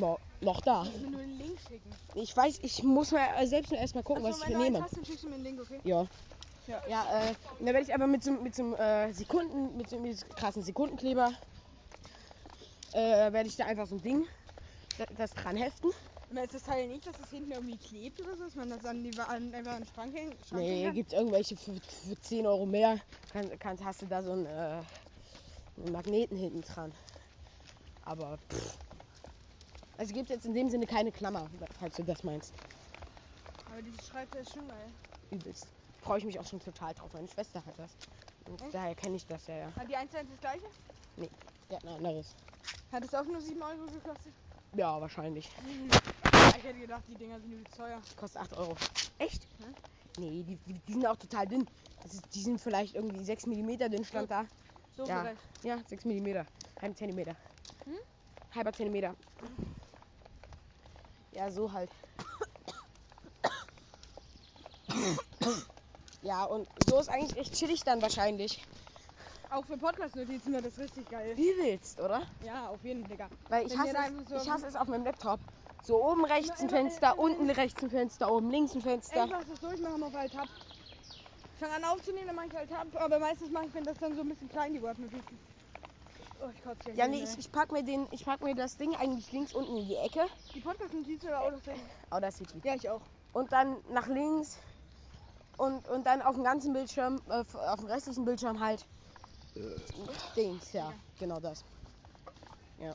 No, 0.00 0.18
noch 0.40 0.60
da. 0.62 0.84
Ich 0.84 1.00
will 1.02 1.10
nur 1.10 1.20
den 1.20 1.38
Link 1.38 1.58
schicken. 1.60 1.94
Ich 2.14 2.34
weiß, 2.34 2.58
ich 2.62 2.82
muss 2.82 3.12
mal 3.12 3.26
äh, 3.36 3.46
selbst 3.46 3.70
nur 3.70 3.80
erstmal 3.80 4.02
gucken, 4.02 4.24
Achso, 4.24 4.40
was 4.40 4.42
ich 4.48 4.48
mir 4.54 4.58
du 4.58 4.64
nehme. 4.64 4.82
hast, 4.82 4.96
dann 4.96 5.04
schickst 5.04 5.24
du 5.24 5.28
mir 5.28 5.34
den 5.36 5.44
Link, 5.44 5.60
okay? 5.60 5.80
Ja. 5.84 6.06
Ja. 6.66 6.82
Ja, 6.88 7.30
äh, 7.30 7.34
dann 7.58 7.66
werde 7.66 7.80
ich 7.82 7.94
aber 7.94 8.06
mit 8.06 8.24
so, 8.24 8.32
mit 8.32 8.54
so 8.54 8.62
einem 8.62 8.74
äh, 8.74 9.12
Sekunden, 9.12 9.76
mit 9.76 9.90
so 9.90 9.96
einem 9.96 10.16
krassen 10.34 10.62
Sekundenkleber, 10.62 11.32
äh, 12.92 13.32
werde 13.32 13.48
ich 13.48 13.56
da 13.56 13.66
einfach 13.66 13.86
so 13.86 13.96
ein 13.96 14.02
Ding, 14.02 14.26
das, 14.98 15.06
das 15.16 15.30
dran 15.32 15.56
heften. 15.56 15.90
Und 16.30 16.38
ist 16.38 16.54
das 16.54 16.62
Teil 16.64 16.88
nicht, 16.88 17.06
dass 17.06 17.16
das 17.16 17.30
hinten 17.30 17.52
irgendwie 17.52 17.76
klebt 17.76 18.20
oder 18.20 18.36
so, 18.36 18.44
dass 18.44 18.54
man 18.54 18.70
das 18.70 18.84
an 18.84 19.02
die 19.04 19.16
an, 19.20 19.54
einfach 19.54 19.74
an 19.74 19.82
den 19.82 19.94
Schrank 19.94 20.14
hängen 20.14 20.32
Schrank 20.48 20.62
Nee, 20.62 20.90
gibt 20.90 21.12
irgendwelche 21.12 21.56
für, 21.56 21.74
für 21.74 22.20
10 22.20 22.46
Euro 22.46 22.66
mehr. 22.66 22.98
Kann, 23.32 23.58
kannst, 23.58 23.84
hast 23.84 24.02
du 24.02 24.06
da 24.06 24.22
so 24.22 24.32
einen, 24.32 24.46
äh, 24.46 24.82
einen 25.76 25.92
Magneten 25.92 26.36
hinten 26.36 26.62
dran. 26.62 26.92
Aber 28.04 28.38
pff. 28.50 28.78
Also 29.96 30.12
gibt 30.12 30.28
jetzt 30.28 30.44
in 30.44 30.54
dem 30.54 30.68
Sinne 30.70 30.86
keine 30.86 31.12
Klammer, 31.12 31.48
falls 31.78 31.96
du 31.96 32.02
das 32.02 32.24
meinst. 32.24 32.52
Aber 33.70 33.80
dieses 33.82 34.08
Schreibtisch 34.08 34.40
ist 34.40 34.54
schon 34.54 34.66
geil. 34.66 34.90
Übelst. 35.30 35.68
Freue 36.02 36.18
ich 36.18 36.24
mich 36.24 36.38
auch 36.38 36.46
schon 36.46 36.60
total 36.60 36.94
drauf. 36.94 37.12
Meine 37.12 37.28
Schwester 37.28 37.64
hat 37.64 37.78
das. 37.78 37.92
Und 38.46 38.60
Echt? 38.60 38.74
daher 38.74 38.94
kenne 38.94 39.16
ich 39.16 39.26
das 39.26 39.46
ja, 39.46 39.56
ja. 39.56 39.72
Hat 39.76 39.88
die 39.88 39.96
1 39.96 40.10
das 40.12 40.40
gleiche? 40.40 40.66
Die 41.16 41.74
hat 41.74 41.84
ein 41.84 41.94
anderes. 41.94 42.34
Hat 42.92 43.04
es 43.04 43.14
auch 43.14 43.24
nur 43.24 43.40
7 43.40 43.62
Euro 43.62 43.86
gekostet? 43.86 44.32
Ja, 44.76 45.00
wahrscheinlich. 45.00 45.48
Ich 46.56 46.64
hätte 46.64 46.78
gedacht, 46.78 47.02
die 47.08 47.14
Dinger 47.14 47.38
sind 47.40 47.52
übelst 47.52 47.76
teuer. 47.76 48.00
Kostet 48.16 48.42
8 48.42 48.56
Euro. 48.56 48.76
Echt? 49.18 49.42
Hä? 49.58 49.64
Nee, 50.18 50.42
die, 50.42 50.56
die, 50.66 50.74
die 50.86 50.92
sind 50.92 51.06
auch 51.06 51.16
total 51.16 51.46
dünn. 51.46 51.66
Das 52.02 52.14
ist, 52.14 52.22
die 52.34 52.42
sind 52.42 52.60
vielleicht 52.60 52.94
irgendwie 52.94 53.24
6 53.24 53.46
mm 53.46 53.78
dünn, 53.90 54.04
stand 54.04 54.30
da. 54.30 54.46
So 54.96 55.06
Ja. 55.06 55.20
vielleicht. 55.20 55.40
Ja, 55.62 55.78
6 55.88 56.04
mm. 56.04 56.26
Halb 56.82 56.96
Zentimeter. 56.96 57.36
Hm? 57.84 57.94
Halber 58.54 58.72
Zentimeter. 58.72 59.14
Ja, 61.32 61.50
so 61.50 61.72
halt. 61.72 61.90
ja, 66.22 66.44
und 66.44 66.68
so 66.88 66.98
ist 67.00 67.08
eigentlich 67.08 67.36
echt 67.38 67.54
chillig 67.54 67.82
dann 67.84 68.02
wahrscheinlich. 68.02 68.62
Auch 69.54 69.64
für 69.64 69.76
Podcast-Notizen 69.78 70.52
wäre 70.52 70.62
das 70.62 70.78
richtig 70.78 71.08
geil. 71.08 71.32
Wie 71.36 71.52
willst, 71.58 72.00
oder? 72.00 72.22
Ja, 72.44 72.68
auf 72.68 72.82
jeden 72.82 73.02
Fall, 73.02 73.10
Digga. 73.10 73.28
Weil 73.48 73.66
ich 73.66 73.72
Wenn 73.72 73.78
hasse, 73.78 73.88
wir 73.88 73.94
da 73.94 74.00
einfach 74.00 74.28
so- 74.28 74.34
es, 74.36 74.42
ich 74.44 74.50
hasse 74.50 74.66
es 74.66 74.74
auf 74.76 74.88
meinem 74.88 75.04
Laptop. 75.04 75.38
So 75.82 76.02
oben 76.02 76.24
rechts 76.24 76.60
ein 76.60 76.68
Immer- 76.68 76.78
Fenster, 76.78 77.12
immer- 77.12 77.18
unten 77.22 77.50
rechts 77.50 77.82
ein 77.82 77.90
Fenster, 77.90 78.32
oben 78.32 78.50
links 78.50 78.74
ein 78.74 78.80
Fenster. 78.80 79.22
Einfach 79.22 79.44
das 79.48 79.60
durchmachen 79.60 80.02
auf 80.02 80.14
Alt 80.14 80.32
Tab. 80.32 80.48
fange 81.60 81.74
an 81.74 81.84
aufzunehmen, 81.84 82.26
dann 82.26 82.36
mache 82.36 82.46
ich 82.48 82.54
halt 82.54 82.72
ab, 82.72 82.86
aber 82.94 83.18
meistens 83.20 83.50
mache 83.50 83.66
ich 83.66 83.74
mir 83.74 83.82
das 83.82 83.96
dann 83.98 84.14
so 84.16 84.22
ein 84.22 84.28
bisschen 84.28 84.48
klein, 84.48 84.72
die 84.72 84.82
Word-Notizen. 84.82 85.38
Oh, 86.42 86.48
ich 86.52 86.64
kotze 86.64 86.78
gleich 86.84 86.96
Ja, 86.96 87.04
hin, 87.04 87.12
nee, 87.12 87.18
ey. 87.20 87.24
ich, 87.24 87.38
ich 87.38 87.52
pack 87.52 87.70
mir 87.70 87.84
den, 87.84 88.08
ich 88.10 88.24
pack 88.24 88.42
mir 88.42 88.54
das 88.56 88.76
Ding 88.76 88.96
eigentlich 88.96 89.30
links 89.30 89.54
unten 89.54 89.76
in 89.76 89.86
die 89.86 89.94
Ecke. 89.96 90.26
Die 90.54 90.60
Podcast-Notizen 90.60 91.28
oder 91.28 91.40
Autosave? 91.42 91.78
Audacity. 92.10 92.60
Ja, 92.64 92.74
ich 92.74 92.90
auch. 92.90 93.00
Und 93.32 93.52
dann 93.52 93.76
nach 93.90 94.08
links 94.08 94.58
und, 95.58 95.86
und 95.88 96.04
dann 96.06 96.22
auf 96.22 96.34
dem 96.34 96.42
ganzen 96.44 96.72
Bildschirm, 96.72 97.20
äh, 97.28 97.44
auf 97.68 97.78
dem 97.80 97.86
restlichen 97.88 98.24
Bildschirm 98.24 98.58
halt 98.58 98.84
Dings, 100.36 100.72
ja, 100.72 100.90
Ja. 100.90 100.94
genau 101.18 101.40
das. 101.40 101.64
Ja. 102.80 102.94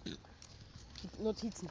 Notizen. 1.19 1.69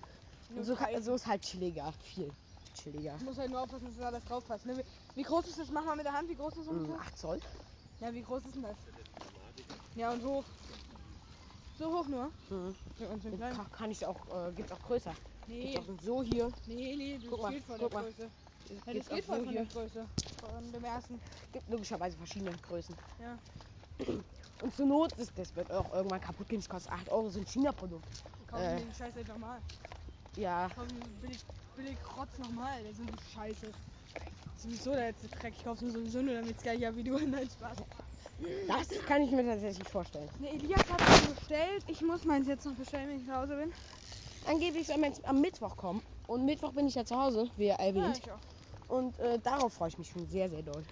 Und 0.54 0.64
so, 0.64 0.76
so 1.00 1.14
ist 1.14 1.26
halt 1.26 1.42
chilliger, 1.42 1.92
viel 1.92 2.32
chilliger. 2.74 3.14
Ich 3.18 3.22
muss 3.24 3.36
halt 3.36 3.50
nur 3.50 3.60
aufpassen, 3.60 3.86
dass 3.94 4.04
alles 4.04 4.24
drauf 4.24 4.46
passt. 4.46 4.64
Ne? 4.64 4.78
Wie, 4.78 4.84
wie 5.16 5.22
groß 5.22 5.46
ist 5.46 5.58
das? 5.58 5.70
Mach 5.70 5.84
mal 5.84 5.96
mit 5.96 6.06
der 6.06 6.12
Hand, 6.14 6.28
wie 6.30 6.34
groß 6.34 6.56
ist 6.56 6.60
das 6.60 6.66
Mm, 6.74 6.78
ungefähr? 6.78 7.00
8 7.00 7.18
Zoll. 7.18 7.40
Ja, 8.00 8.14
wie 8.14 8.22
groß 8.22 8.44
ist 8.46 8.54
denn 8.54 8.62
das? 8.62 8.76
Ja, 9.94 10.12
und 10.12 10.24
hoch. 10.24 10.44
So 11.78 11.92
hoch 11.92 12.06
nur? 12.06 12.30
Mhm. 12.48 12.74
Ja. 13.38 13.50
Kann, 13.50 13.72
kann 13.72 13.90
ich 13.90 14.06
auch, 14.06 14.48
äh, 14.48 14.52
gibt's 14.52 14.72
auch 14.72 14.82
größer. 14.82 15.14
Nee, 15.46 15.72
Gibt's 15.74 15.88
auch 15.90 16.02
so 16.04 16.22
hier. 16.22 16.52
nee, 16.66 16.96
nee, 16.96 17.18
das 17.18 17.30
Guck 17.30 17.42
mal, 17.42 17.52
geht 17.52 17.64
von 17.64 17.78
guck 17.78 17.90
der 17.90 18.00
mal. 18.02 18.04
Größe. 18.12 18.22
Ja, 18.86 18.92
Gibt's 18.92 19.08
das 19.08 19.16
geht 19.16 19.24
voll 19.26 19.38
so 19.38 19.44
von 19.44 19.54
der. 19.54 19.64
Größe. 19.66 20.06
Von 20.40 20.72
dem 20.72 20.84
ersten. 20.84 21.20
Gibt 21.52 21.68
logischerweise 21.68 22.16
verschiedene 22.16 22.52
Größen. 22.68 22.96
Ja. 23.20 23.38
Und 24.62 24.74
zur 24.74 24.86
Not, 24.86 25.12
das, 25.16 25.32
das 25.34 25.54
wird 25.54 25.70
auch 25.70 25.92
irgendwann 25.94 26.20
kaputt 26.20 26.48
gehen. 26.48 26.58
Das 26.60 26.68
kostet 26.68 26.92
8 26.92 27.10
Euro, 27.10 27.28
so 27.30 27.38
ein 27.38 27.46
China-Produkt. 27.46 28.04
Kaufen 28.50 28.64
Äh. 28.64 28.76
die 28.78 28.84
den 28.84 28.94
Scheiß 28.94 29.14
halt 29.14 29.28
nochmal. 29.28 29.60
Ja, 30.36 30.68
die 30.68 31.08
billig, 31.26 31.44
billig 31.76 31.96
Rotz 32.16 32.38
nochmal. 32.38 32.84
Ist 32.86 32.96
so 32.96 33.02
eine 33.02 33.12
Scheiße. 33.34 33.72
Sowieso 34.58 34.90
der 34.92 35.08
letzte 35.12 35.28
Dreck. 35.28 35.54
Ich 35.56 35.64
kaufe 35.64 35.88
sowieso 35.90 36.22
nur, 36.22 36.34
damit 36.34 36.56
es 36.56 36.62
gleich 36.62 36.80
ja 36.80 36.94
wie 36.96 37.04
du. 37.04 37.18
Nein, 37.26 37.48
Spaß. 37.48 37.78
das 38.88 39.06
kann 39.06 39.22
ich 39.22 39.30
mir 39.30 39.44
tatsächlich 39.44 39.88
vorstellen. 39.88 40.28
Ne, 40.40 40.50
Elias 40.50 40.80
hat 40.90 41.00
es 41.00 41.34
bestellt. 41.34 41.84
Ich 41.86 42.02
muss 42.02 42.24
meins 42.24 42.46
jetzt 42.48 42.64
noch 42.66 42.74
bestellen, 42.74 43.08
wenn 43.08 43.20
ich 43.20 43.26
zu 43.26 43.34
Hause 43.34 43.56
bin. 43.56 43.72
Angeblich 44.48 44.86
soll 44.86 44.98
jetzt 45.04 45.24
am 45.26 45.40
Mittwoch 45.40 45.76
kommen. 45.76 46.02
Und 46.26 46.44
Mittwoch 46.44 46.72
bin 46.72 46.86
ich 46.88 46.94
ja 46.94 47.04
zu 47.04 47.16
Hause, 47.16 47.48
wie 47.56 47.66
Ja, 47.66 47.76
erwähnt. 47.76 48.18
ich 48.18 48.30
auch. 48.30 48.38
Und 48.88 49.18
äh, 49.18 49.38
darauf 49.38 49.72
freue 49.74 49.88
ich 49.88 49.98
mich 49.98 50.08
schon 50.08 50.26
sehr, 50.26 50.48
sehr 50.48 50.62
doll. 50.62 50.82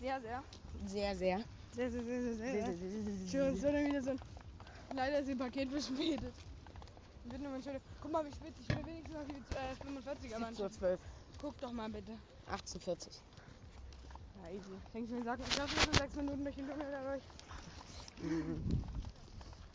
Sehr, 0.00 0.20
sehr. 0.20 0.42
Sehr, 0.86 1.16
sehr. 1.16 1.40
Sehr, 1.76 1.90
sehr, 1.90 2.04
sehr, 2.04 2.22
sehr, 2.22 2.34
sehr. 2.36 2.74
sehr. 3.26 3.54
so 3.56 3.66
dann 3.70 3.86
wieder 3.86 4.02
so 4.02 4.10
ein. 4.10 4.20
Leider 4.94 5.18
ist 5.18 5.28
ihr 5.28 5.36
Paket 5.36 5.68
verspätet. 5.68 6.32
Wird 7.24 7.42
nur 7.42 7.54
Entschuldigung. 7.54 7.86
Guck 8.00 8.12
mal, 8.12 8.24
wie 8.24 8.32
spät 8.32 8.54
ich 8.58 8.68
will 8.74 8.86
wenigstens 8.86 9.14
noch 9.14 9.26
die 9.26 9.34
äh, 9.34 10.32
45er 10.32 10.36
17.12 10.36 10.38
Mannschaft. 10.38 10.82
Uhr, 10.82 10.98
Guck 11.38 11.60
doch 11.60 11.72
mal 11.72 11.90
bitte. 11.90 12.12
18.40 12.50 13.08
Ja, 14.42 14.50
easy. 14.50 14.70
Denkst 14.94 15.10
du, 15.10 15.16
wir 15.16 15.24
sagen, 15.24 15.42
ich 15.46 15.54
das 15.54 15.70
in 15.86 15.92
sechs 15.92 16.14
Minuten 16.16 16.44
durch 16.44 16.56
den 16.56 16.66
Tunnel 16.66 16.90
da 16.90 17.12
durch? 17.12 17.22
Mhm. 18.22 18.84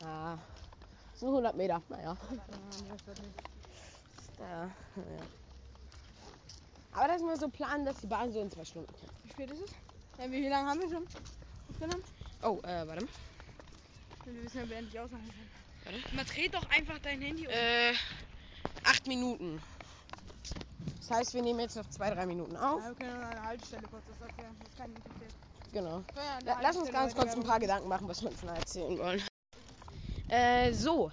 Ah, 0.04 0.38
so 1.14 1.26
100 1.28 1.56
Meter, 1.56 1.80
naja. 1.88 2.16
Ja, 4.40 4.48
naja. 4.48 4.72
Aber 6.94 7.06
das 7.06 7.18
ist 7.18 7.22
mal 7.22 7.38
so 7.38 7.48
planen, 7.48 7.84
dass 7.84 8.00
die 8.00 8.08
Bahn 8.08 8.32
so 8.32 8.40
in 8.40 8.50
zwei 8.50 8.64
Stunden 8.64 8.92
kommt. 8.92 9.12
Wie 9.22 9.30
spät 9.30 9.50
ist 9.52 9.60
es? 9.62 9.70
Ja, 10.18 10.28
wie, 10.32 10.42
wie 10.42 10.48
lange 10.48 10.68
haben 10.68 10.80
wir 10.80 10.90
schon 10.90 11.06
aufgenommen? 11.82 12.04
Oh, 12.42 12.60
äh, 12.66 12.86
warte. 12.86 13.06
Wir 14.24 14.44
wissen 14.44 14.70
ja, 14.70 14.76
endlich 14.76 15.00
ausmachen 15.00 15.30
Warte. 15.84 15.98
Man 16.14 16.26
dreht 16.26 16.54
doch 16.54 16.68
einfach 16.70 16.98
dein 17.00 17.20
Handy 17.20 17.46
um. 17.46 17.52
Äh, 17.52 17.92
acht 18.84 19.06
Minuten. 19.06 19.60
Das 21.00 21.10
heißt, 21.10 21.34
wir 21.34 21.42
nehmen 21.42 21.60
jetzt 21.60 21.76
noch 21.76 21.88
zwei, 21.90 22.10
drei 22.10 22.26
Minuten 22.26 22.56
auf. 22.56 22.80
Ja, 22.80 22.88
wir 22.88 22.94
können 22.94 23.10
an 23.10 23.24
einer 23.24 23.42
Haltestelle 23.42 23.82
kurz 23.88 24.04
das 24.08 24.28
erklären. 24.28 24.56
Das 24.64 24.76
kann 24.76 24.90
nicht 24.90 25.04
passieren. 25.04 25.32
Genau. 25.72 26.02
Ja, 26.46 26.58
lass 26.60 26.76
uns 26.76 26.90
ganz 26.90 27.14
kurz 27.14 27.34
ein 27.34 27.42
paar 27.42 27.58
Gedanken 27.58 27.88
machen, 27.88 28.06
was 28.06 28.22
wir 28.22 28.30
uns 28.30 28.42
noch 28.42 28.54
erzählen 28.54 28.98
wollen. 28.98 29.22
Äh, 30.28 30.72
so. 30.72 31.10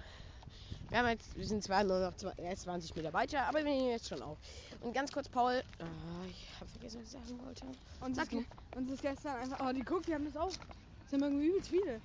Wir 0.90 0.98
haben 0.98 1.08
jetzt, 1.08 1.36
wir 1.36 1.46
sind 1.46 1.62
zwar 1.62 1.84
nur 1.84 2.00
noch 2.00 2.16
zwei, 2.16 2.32
äh, 2.36 2.54
20 2.54 2.96
Meter 2.96 3.12
weiter, 3.12 3.46
aber 3.46 3.58
wir 3.58 3.64
nehmen 3.64 3.90
jetzt 3.90 4.08
schon 4.08 4.20
auf. 4.22 4.38
Und 4.80 4.92
ganz 4.92 5.12
kurz, 5.12 5.28
Paul. 5.28 5.62
Ah, 5.78 5.84
ich 6.28 6.48
habe 6.58 6.68
vergessen, 6.68 7.00
was 7.00 7.06
ich 7.06 7.12
sagen 7.12 7.40
wollte. 7.44 7.64
Und 8.00 8.16
Sag 8.16 8.32
und 8.32 8.88
das 8.88 8.94
ist 8.96 9.02
gestern 9.02 9.36
einfach. 9.36 9.60
Oh, 9.64 9.72
die 9.72 9.82
guck, 9.82 10.04
die 10.04 10.14
haben 10.14 10.24
das 10.24 10.36
auch. 10.36 10.50
Das 10.50 11.12
haben 11.12 11.22
irgendwie 11.22 11.46
übelst 11.46 11.70
viele. 11.70 12.00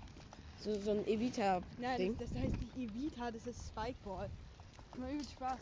So, 0.59 0.79
so 0.79 0.91
ein 0.91 1.07
Evita-Ding. 1.07 1.65
Nein, 1.79 2.15
das, 2.19 2.29
das 2.31 2.43
heißt 2.43 2.61
nicht 2.61 2.77
Evita, 2.77 3.31
das 3.31 3.47
ist 3.47 3.67
Spikeball. 3.69 4.29
Das 4.91 4.99
macht 4.99 5.11
übelst 5.11 5.31
Spaß. 5.31 5.59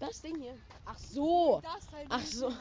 Das 0.00 0.20
Ding 0.20 0.38
hier. 0.38 0.54
Ach 0.84 0.98
so. 0.98 1.62
Das 1.62 1.90
halt 1.92 2.06
Ach 2.10 2.26
so. 2.26 2.52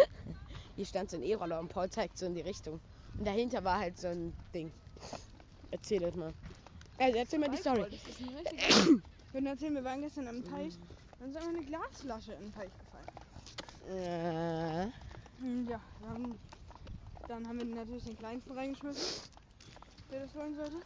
Hier 0.76 0.86
stand 0.86 1.10
so 1.10 1.18
ein 1.18 1.22
E-Roller 1.22 1.60
und 1.60 1.68
Paul 1.68 1.90
zeigt 1.90 2.16
so 2.16 2.24
in 2.24 2.34
die 2.34 2.40
Richtung. 2.40 2.80
Und 3.18 3.26
dahinter 3.26 3.62
war 3.62 3.78
halt 3.78 3.98
so 3.98 4.08
ein 4.08 4.32
Ding. 4.54 4.72
Erzähl 5.70 6.00
das 6.00 6.14
mal. 6.14 6.32
Also 7.02 7.18
erzähl 7.18 7.38
mal 7.40 7.50
die 7.50 7.56
Story. 7.56 7.86
Ich 7.90 9.34
würde 9.34 9.48
erzählen, 9.48 9.74
wir 9.74 9.84
waren 9.84 10.02
gestern 10.02 10.28
am 10.28 10.44
Teich. 10.44 10.74
Dann 11.18 11.30
ist 11.30 11.36
einfach 11.36 11.48
eine 11.48 11.64
Glasflasche 11.64 12.32
in 12.34 12.42
den 12.42 12.54
Teich 12.54 12.70
gefallen. 12.78 13.98
Äh, 13.98 14.86
Hm, 15.40 15.68
Ja, 15.68 15.80
dann, 16.00 16.38
dann 17.26 17.48
haben 17.48 17.58
wir 17.58 17.64
natürlich 17.64 18.04
den 18.04 18.16
kleinsten 18.16 18.52
reingeschmissen, 18.52 19.22
der 20.10 20.20
das 20.20 20.34
wollen 20.34 20.54
sollte. 20.54 20.76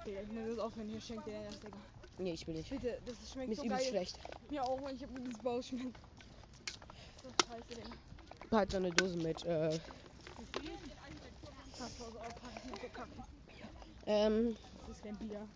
Okay, 0.00 0.18
ich 0.22 0.30
muss 0.30 0.48
das 0.48 0.58
aufhören, 0.58 0.88
hier 0.88 1.00
schenkt 1.00 1.26
dir 1.26 1.44
das, 1.44 1.60
Digga. 1.60 1.76
nee, 2.18 2.32
ich 2.32 2.46
will 2.46 2.54
nicht. 2.54 2.68
Bitte, 2.70 2.98
das 3.06 3.32
schmeckt 3.32 3.48
Mir 3.48 3.52
ist 3.52 3.58
so 3.60 3.64
übelst 3.64 3.82
geil. 3.84 3.90
schlecht. 3.90 4.18
Mir 4.50 4.64
auch, 4.64 4.90
ich 4.90 5.02
hab 5.02 5.10
übelst 5.10 5.42
Bauchschmerzen. 5.42 5.94
So 7.22 7.28
scheiße, 7.46 7.68
Digga. 7.68 8.56
Halt 8.56 8.70
so 8.70 8.76
eine 8.78 8.90
Dose 8.90 9.16
mit, 9.18 9.44
äh, 9.44 9.78
Pass 11.78 12.00
auf, 12.00 12.44
nicht. 12.64 13.43
Ähm, 14.06 14.56
Das 14.86 14.96
ist 14.96 15.02
kein 15.04 15.16
Bier. 15.16 15.46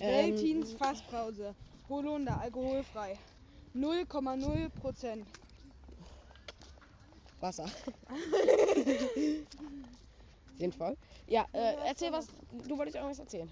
ähm, 0.00 0.36
Veltins 0.36 0.72
Fassbrause. 0.74 1.54
Holunder, 1.88 2.40
alkoholfrei. 2.40 3.18
0,0 3.74 4.68
Prozent. 4.70 5.26
Wasser. 7.40 7.68
Sinnvoll. 10.56 10.96
Ja, 11.26 11.46
äh, 11.52 11.74
erzähl 11.86 12.12
was. 12.12 12.28
Du 12.66 12.78
wolltest 12.78 12.96
irgendwas 12.96 13.18
erzählen. 13.18 13.50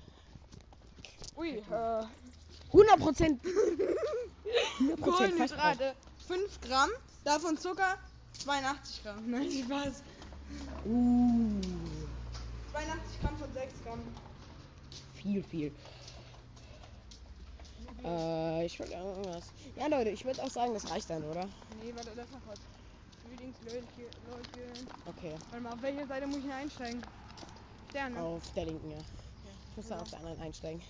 Ui, 1.36 1.58
äh, 1.58 2.04
100 2.68 2.98
Prozent. 2.98 3.40
100 4.78 5.00
Kohlenhydrate 5.02 5.94
5 6.26 6.60
Gramm, 6.60 6.90
davon 7.24 7.56
Zucker 7.58 7.98
82 8.38 9.02
Gramm. 9.02 9.18
Nein, 9.30 9.50
Spaß. 9.50 10.02
Uh, 10.84 11.60
82 12.72 13.20
Gramm 13.20 13.36
von 13.36 13.52
6 13.52 13.72
Gramm. 13.84 14.00
viel, 15.14 15.42
viel. 15.42 15.72
Äh, 18.04 18.66
ich 18.66 18.80
wollte 18.80 18.94
irgendwas. 18.94 19.44
Ja, 19.76 19.86
Leute, 19.86 20.10
ich 20.10 20.24
würde 20.24 20.42
auch 20.42 20.50
sagen, 20.50 20.74
das 20.74 20.90
reicht 20.90 21.08
dann, 21.10 21.22
oder? 21.24 21.44
Nee, 21.82 21.92
warte, 21.94 22.10
das 22.16 22.30
noch 22.30 22.40
was. 22.46 22.58
Readings, 23.30 23.56
Leute, 23.64 23.86
Leute. 24.30 24.88
Okay. 25.06 25.34
Warte 25.50 25.62
mal, 25.62 25.72
auf 25.72 25.82
welche 25.82 26.06
Seite 26.06 26.26
muss 26.26 26.38
ich 26.38 26.42
denn 26.44 26.52
einsteigen? 26.52 27.02
Der, 27.94 28.08
ne? 28.08 28.20
Auf 28.20 28.42
der 28.56 28.64
linken, 28.64 28.90
ja. 28.90 28.96
Ich 29.70 29.76
muss 29.76 29.88
dann 29.88 30.00
auf 30.00 30.10
der 30.10 30.18
anderen 30.18 30.40
einsteigen. 30.40 30.82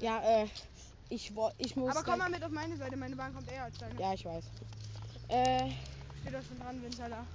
Ja, 0.00 0.42
äh, 0.42 0.46
ich, 1.10 1.32
ich 1.58 1.76
muss. 1.76 1.96
Aber 1.96 2.04
komm 2.04 2.18
mal 2.18 2.30
mit 2.30 2.42
auf 2.42 2.50
meine 2.50 2.76
Seite, 2.76 2.96
meine 2.96 3.16
Bahn 3.16 3.34
kommt 3.34 3.50
eher 3.50 3.64
als 3.64 3.76
deine. 3.78 4.00
Ja, 4.00 4.14
ich 4.14 4.24
weiß. 4.24 4.44
Äh, 5.28 5.70
Steht 6.20 6.34
da 6.34 6.42
schon 6.42 6.58
dran, 6.58 6.82
Winterler. 6.82 7.26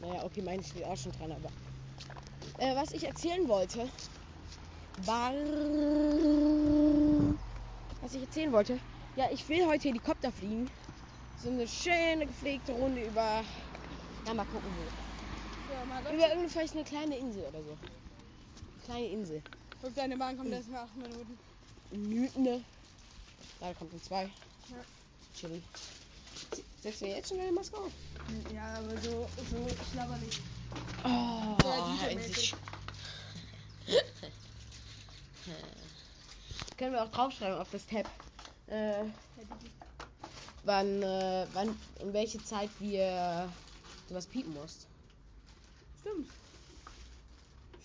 naja, 0.00 0.24
okay, 0.24 0.42
meine 0.42 0.62
steht 0.62 0.84
auch 0.84 0.96
schon 0.96 1.12
dran, 1.12 1.32
aber. 1.32 1.50
Äh, 2.58 2.74
was 2.76 2.92
ich 2.92 3.04
erzählen 3.04 3.46
wollte, 3.48 3.88
war. 5.04 5.32
Was 8.02 8.14
ich 8.14 8.22
erzählen 8.22 8.52
wollte. 8.52 8.78
Ja, 9.16 9.30
ich 9.30 9.48
will 9.48 9.66
heute 9.66 9.88
Helikopter 9.88 10.32
fliegen. 10.32 10.70
So 11.42 11.50
eine 11.50 11.66
schöne 11.66 12.26
gepflegte 12.26 12.72
Runde 12.72 13.04
über. 13.04 13.42
Ja, 14.26 14.34
mal 14.34 14.44
gucken 14.44 14.70
wo. 14.76 15.88
Mal 15.88 16.00
Über 16.00 16.12
los. 16.12 16.20
irgendeine 16.22 16.48
vielleicht 16.48 16.74
eine 16.74 16.84
kleine 16.84 17.16
Insel 17.16 17.42
oder 17.44 17.62
so. 17.62 17.76
Kleine 18.84 19.06
Insel. 19.06 19.42
Guck, 19.80 19.94
deine 19.94 20.16
Bahn 20.16 20.36
kommt 20.36 20.52
erst 20.52 20.70
nach 20.70 20.82
8 20.82 20.96
Minuten. 20.96 21.38
Minuten. 21.90 22.64
Da 23.60 23.72
kommt 23.74 23.92
ein 23.92 24.02
zwei. 24.02 24.22
Ja. 24.22 24.76
Chili. 25.34 25.62
Setzt 26.80 27.00
du 27.00 27.06
jetzt 27.06 27.28
schon 27.28 27.38
deine 27.38 27.52
Maske 27.52 27.76
auf? 27.76 27.92
Ja, 28.54 28.74
aber 28.74 28.96
so, 29.00 29.26
so 29.50 29.66
schlabberlich. 29.92 30.40
Oh, 31.04 31.56
Ja, 31.62 32.08
endlich. 32.08 32.54
Können 36.76 36.92
wir 36.92 37.02
auch 37.02 37.10
draufschreiben 37.10 37.58
auf 37.58 37.70
das 37.70 37.86
Tab. 37.86 38.06
Äh, 38.66 39.04
wann, 40.64 41.02
äh, 41.02 41.46
wann, 41.52 41.76
um 42.00 42.12
welche 42.12 42.42
Zeit 42.42 42.70
wir 42.80 43.52
sowas 44.08 44.26
piepen 44.26 44.52
musst. 44.54 44.86
Stimmt. 46.00 46.28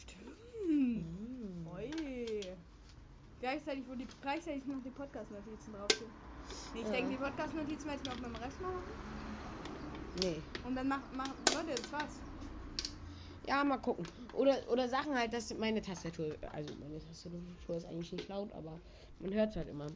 Stimmt. 0.02 0.38
Mm. 0.68 1.08
Gleichzeitig, 3.40 3.84
wo 3.88 3.96
die 3.96 4.08
gleichzeitig 4.22 4.66
noch 4.66 4.82
die 4.84 4.90
Podcast-Notizen 4.90 5.74
draufstehen. 5.74 6.12
Nee, 6.74 6.80
ich 6.82 6.86
Ja. 6.86 6.92
denke, 6.92 7.12
die 7.12 7.18
Podcast-Notizen 7.18 7.86
werde 7.86 8.00
ich 8.02 8.06
mir 8.06 8.14
auf 8.14 8.20
meinem 8.20 8.36
Rechner 8.36 8.68
machen. 8.68 8.84
Nee. 10.22 10.42
Und 10.66 10.76
dann 10.76 10.88
mach, 10.88 11.02
mach, 11.16 11.30
Leute, 11.54 11.76
das 11.78 11.92
war's. 11.92 12.14
Ja, 13.48 13.64
mal 13.64 13.78
gucken. 13.78 14.06
Oder, 14.34 14.70
oder 14.70 14.90
Sachen 14.90 15.16
halt, 15.16 15.32
dass 15.32 15.54
meine 15.54 15.82
Tastatur, 15.82 16.38
also 16.52 16.74
meine 16.76 17.00
Tastatur 17.00 17.78
ist 17.78 17.86
eigentlich 17.86 18.12
nicht 18.12 18.28
laut, 18.28 18.52
aber 18.52 18.82
man 19.20 19.34
hört 19.34 19.52
es 19.52 19.56
halt 19.56 19.70
immer. 19.70 19.88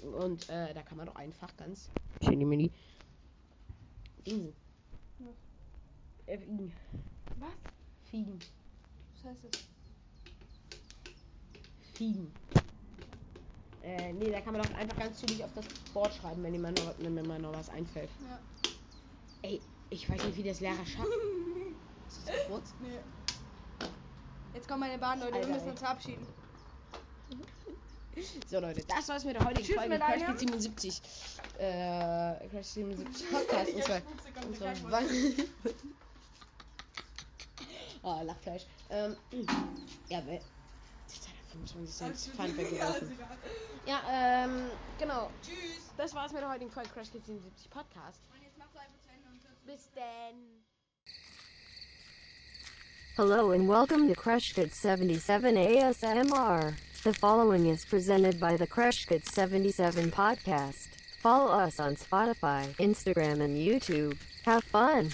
Und 0.00 0.48
äh, 0.48 0.72
da 0.72 0.82
kann 0.82 0.96
man 0.96 1.06
doch 1.06 1.16
einfach 1.16 1.54
ganz 1.56 1.90
schön 2.22 2.40
die 2.40 2.46
Mini. 2.46 2.70
Dingsen. 4.26 4.54
Was? 5.18 5.36
Äh, 6.26 6.38
Fliegen. 6.38 6.72
Was? 7.36 7.52
Fliegen. 8.08 8.38
Was 9.12 9.24
heißt 9.24 9.44
das? 9.44 9.52
Fliegen. 11.96 12.32
Äh, 13.82 14.14
nee, 14.14 14.30
da 14.30 14.40
kann 14.40 14.54
man 14.54 14.66
doch 14.66 14.78
einfach 14.78 14.98
ganz 14.98 15.20
zügig 15.20 15.44
auf 15.44 15.52
das 15.52 15.66
Board 15.92 16.14
schreiben, 16.14 16.42
wenn 16.42 16.58
mir 16.58 16.72
noch, 16.72 16.94
wenn 16.98 17.12
mir 17.12 17.22
mal 17.22 17.38
noch 17.38 17.52
was 17.52 17.68
einfällt. 17.68 18.08
Ja. 18.22 18.40
Ey, 19.42 19.60
ich 19.90 20.08
weiß 20.08 20.24
nicht, 20.24 20.38
wie 20.38 20.42
das 20.42 20.60
Lehrer 20.60 20.86
schafft. 20.86 21.08
Ist 22.18 22.28
das 22.28 22.46
kurz? 22.48 22.74
Nee. 22.80 22.98
Jetzt 24.54 24.68
kommt 24.68 24.80
meine 24.80 24.98
Bahn, 24.98 25.20
Leute. 25.20 25.34
Alter, 25.34 25.48
wir 25.48 25.54
müssen 25.54 25.70
uns 25.70 25.80
verabschieden. 25.80 26.26
So 28.46 28.60
Leute, 28.60 28.84
das 28.86 29.08
war's 29.08 29.24
mit 29.24 29.34
der 29.34 29.44
heutigen 29.44 29.66
Tschüss, 29.66 29.74
Folge 29.76 29.98
Crash 29.98 30.22
einer. 30.22 30.26
Kids 30.26 30.40
77. 30.40 31.02
Äh, 31.58 32.48
Crash 32.48 32.66
77 32.66 33.30
Podcast. 33.30 33.72
Und 34.46 34.56
zwar 34.56 34.74
wann- 34.90 35.08
Oh, 38.02 38.20
Lachfleisch. 38.22 38.66
Ähm, 38.90 39.16
ja, 40.08 40.18
weil. 40.26 40.40
Die 41.08 41.20
Zeit 41.20 41.32
hat 41.32 41.46
25 41.52 41.94
Cent 41.96 42.36
Pfand 42.36 42.56
weggeworfen. 42.56 43.18
Ja, 43.86 44.00
ähm, 44.10 44.70
genau. 44.98 45.30
Tschüss. 45.42 45.90
Das 45.96 46.14
war's 46.14 46.32
mit 46.32 46.42
der 46.42 46.50
heutigen 46.50 46.70
Folge 46.70 46.90
Crash 46.90 47.10
Kids 47.10 47.26
77 47.26 47.70
Podcast. 47.70 48.20
Und 48.32 48.42
jetzt 48.42 48.58
Hello 53.16 53.52
and 53.52 53.68
welcome 53.68 54.08
to 54.08 54.14
Crush 54.16 54.54
Kids 54.54 54.74
77 54.74 55.54
ASMR. 55.54 56.74
The 57.04 57.14
following 57.14 57.66
is 57.66 57.84
presented 57.84 58.40
by 58.40 58.56
the 58.56 58.66
Crush 58.66 59.06
Kids 59.06 59.32
77 59.32 60.10
podcast. 60.10 60.88
Follow 61.20 61.52
us 61.52 61.78
on 61.78 61.94
Spotify, 61.94 62.74
Instagram, 62.78 63.40
and 63.40 63.56
YouTube. 63.56 64.18
Have 64.44 64.64
fun! 64.64 65.12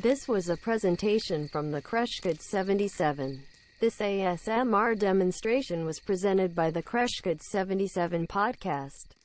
This 0.00 0.28
was 0.28 0.48
a 0.48 0.56
presentation 0.56 1.48
from 1.48 1.72
the 1.72 1.82
Kreshkit 1.82 2.40
77. 2.40 3.42
This 3.80 3.98
ASMR 3.98 4.96
demonstration 4.96 5.84
was 5.84 5.98
presented 5.98 6.54
by 6.54 6.70
the 6.70 6.84
Kreshkit 6.84 7.42
77 7.42 8.28
podcast. 8.28 9.17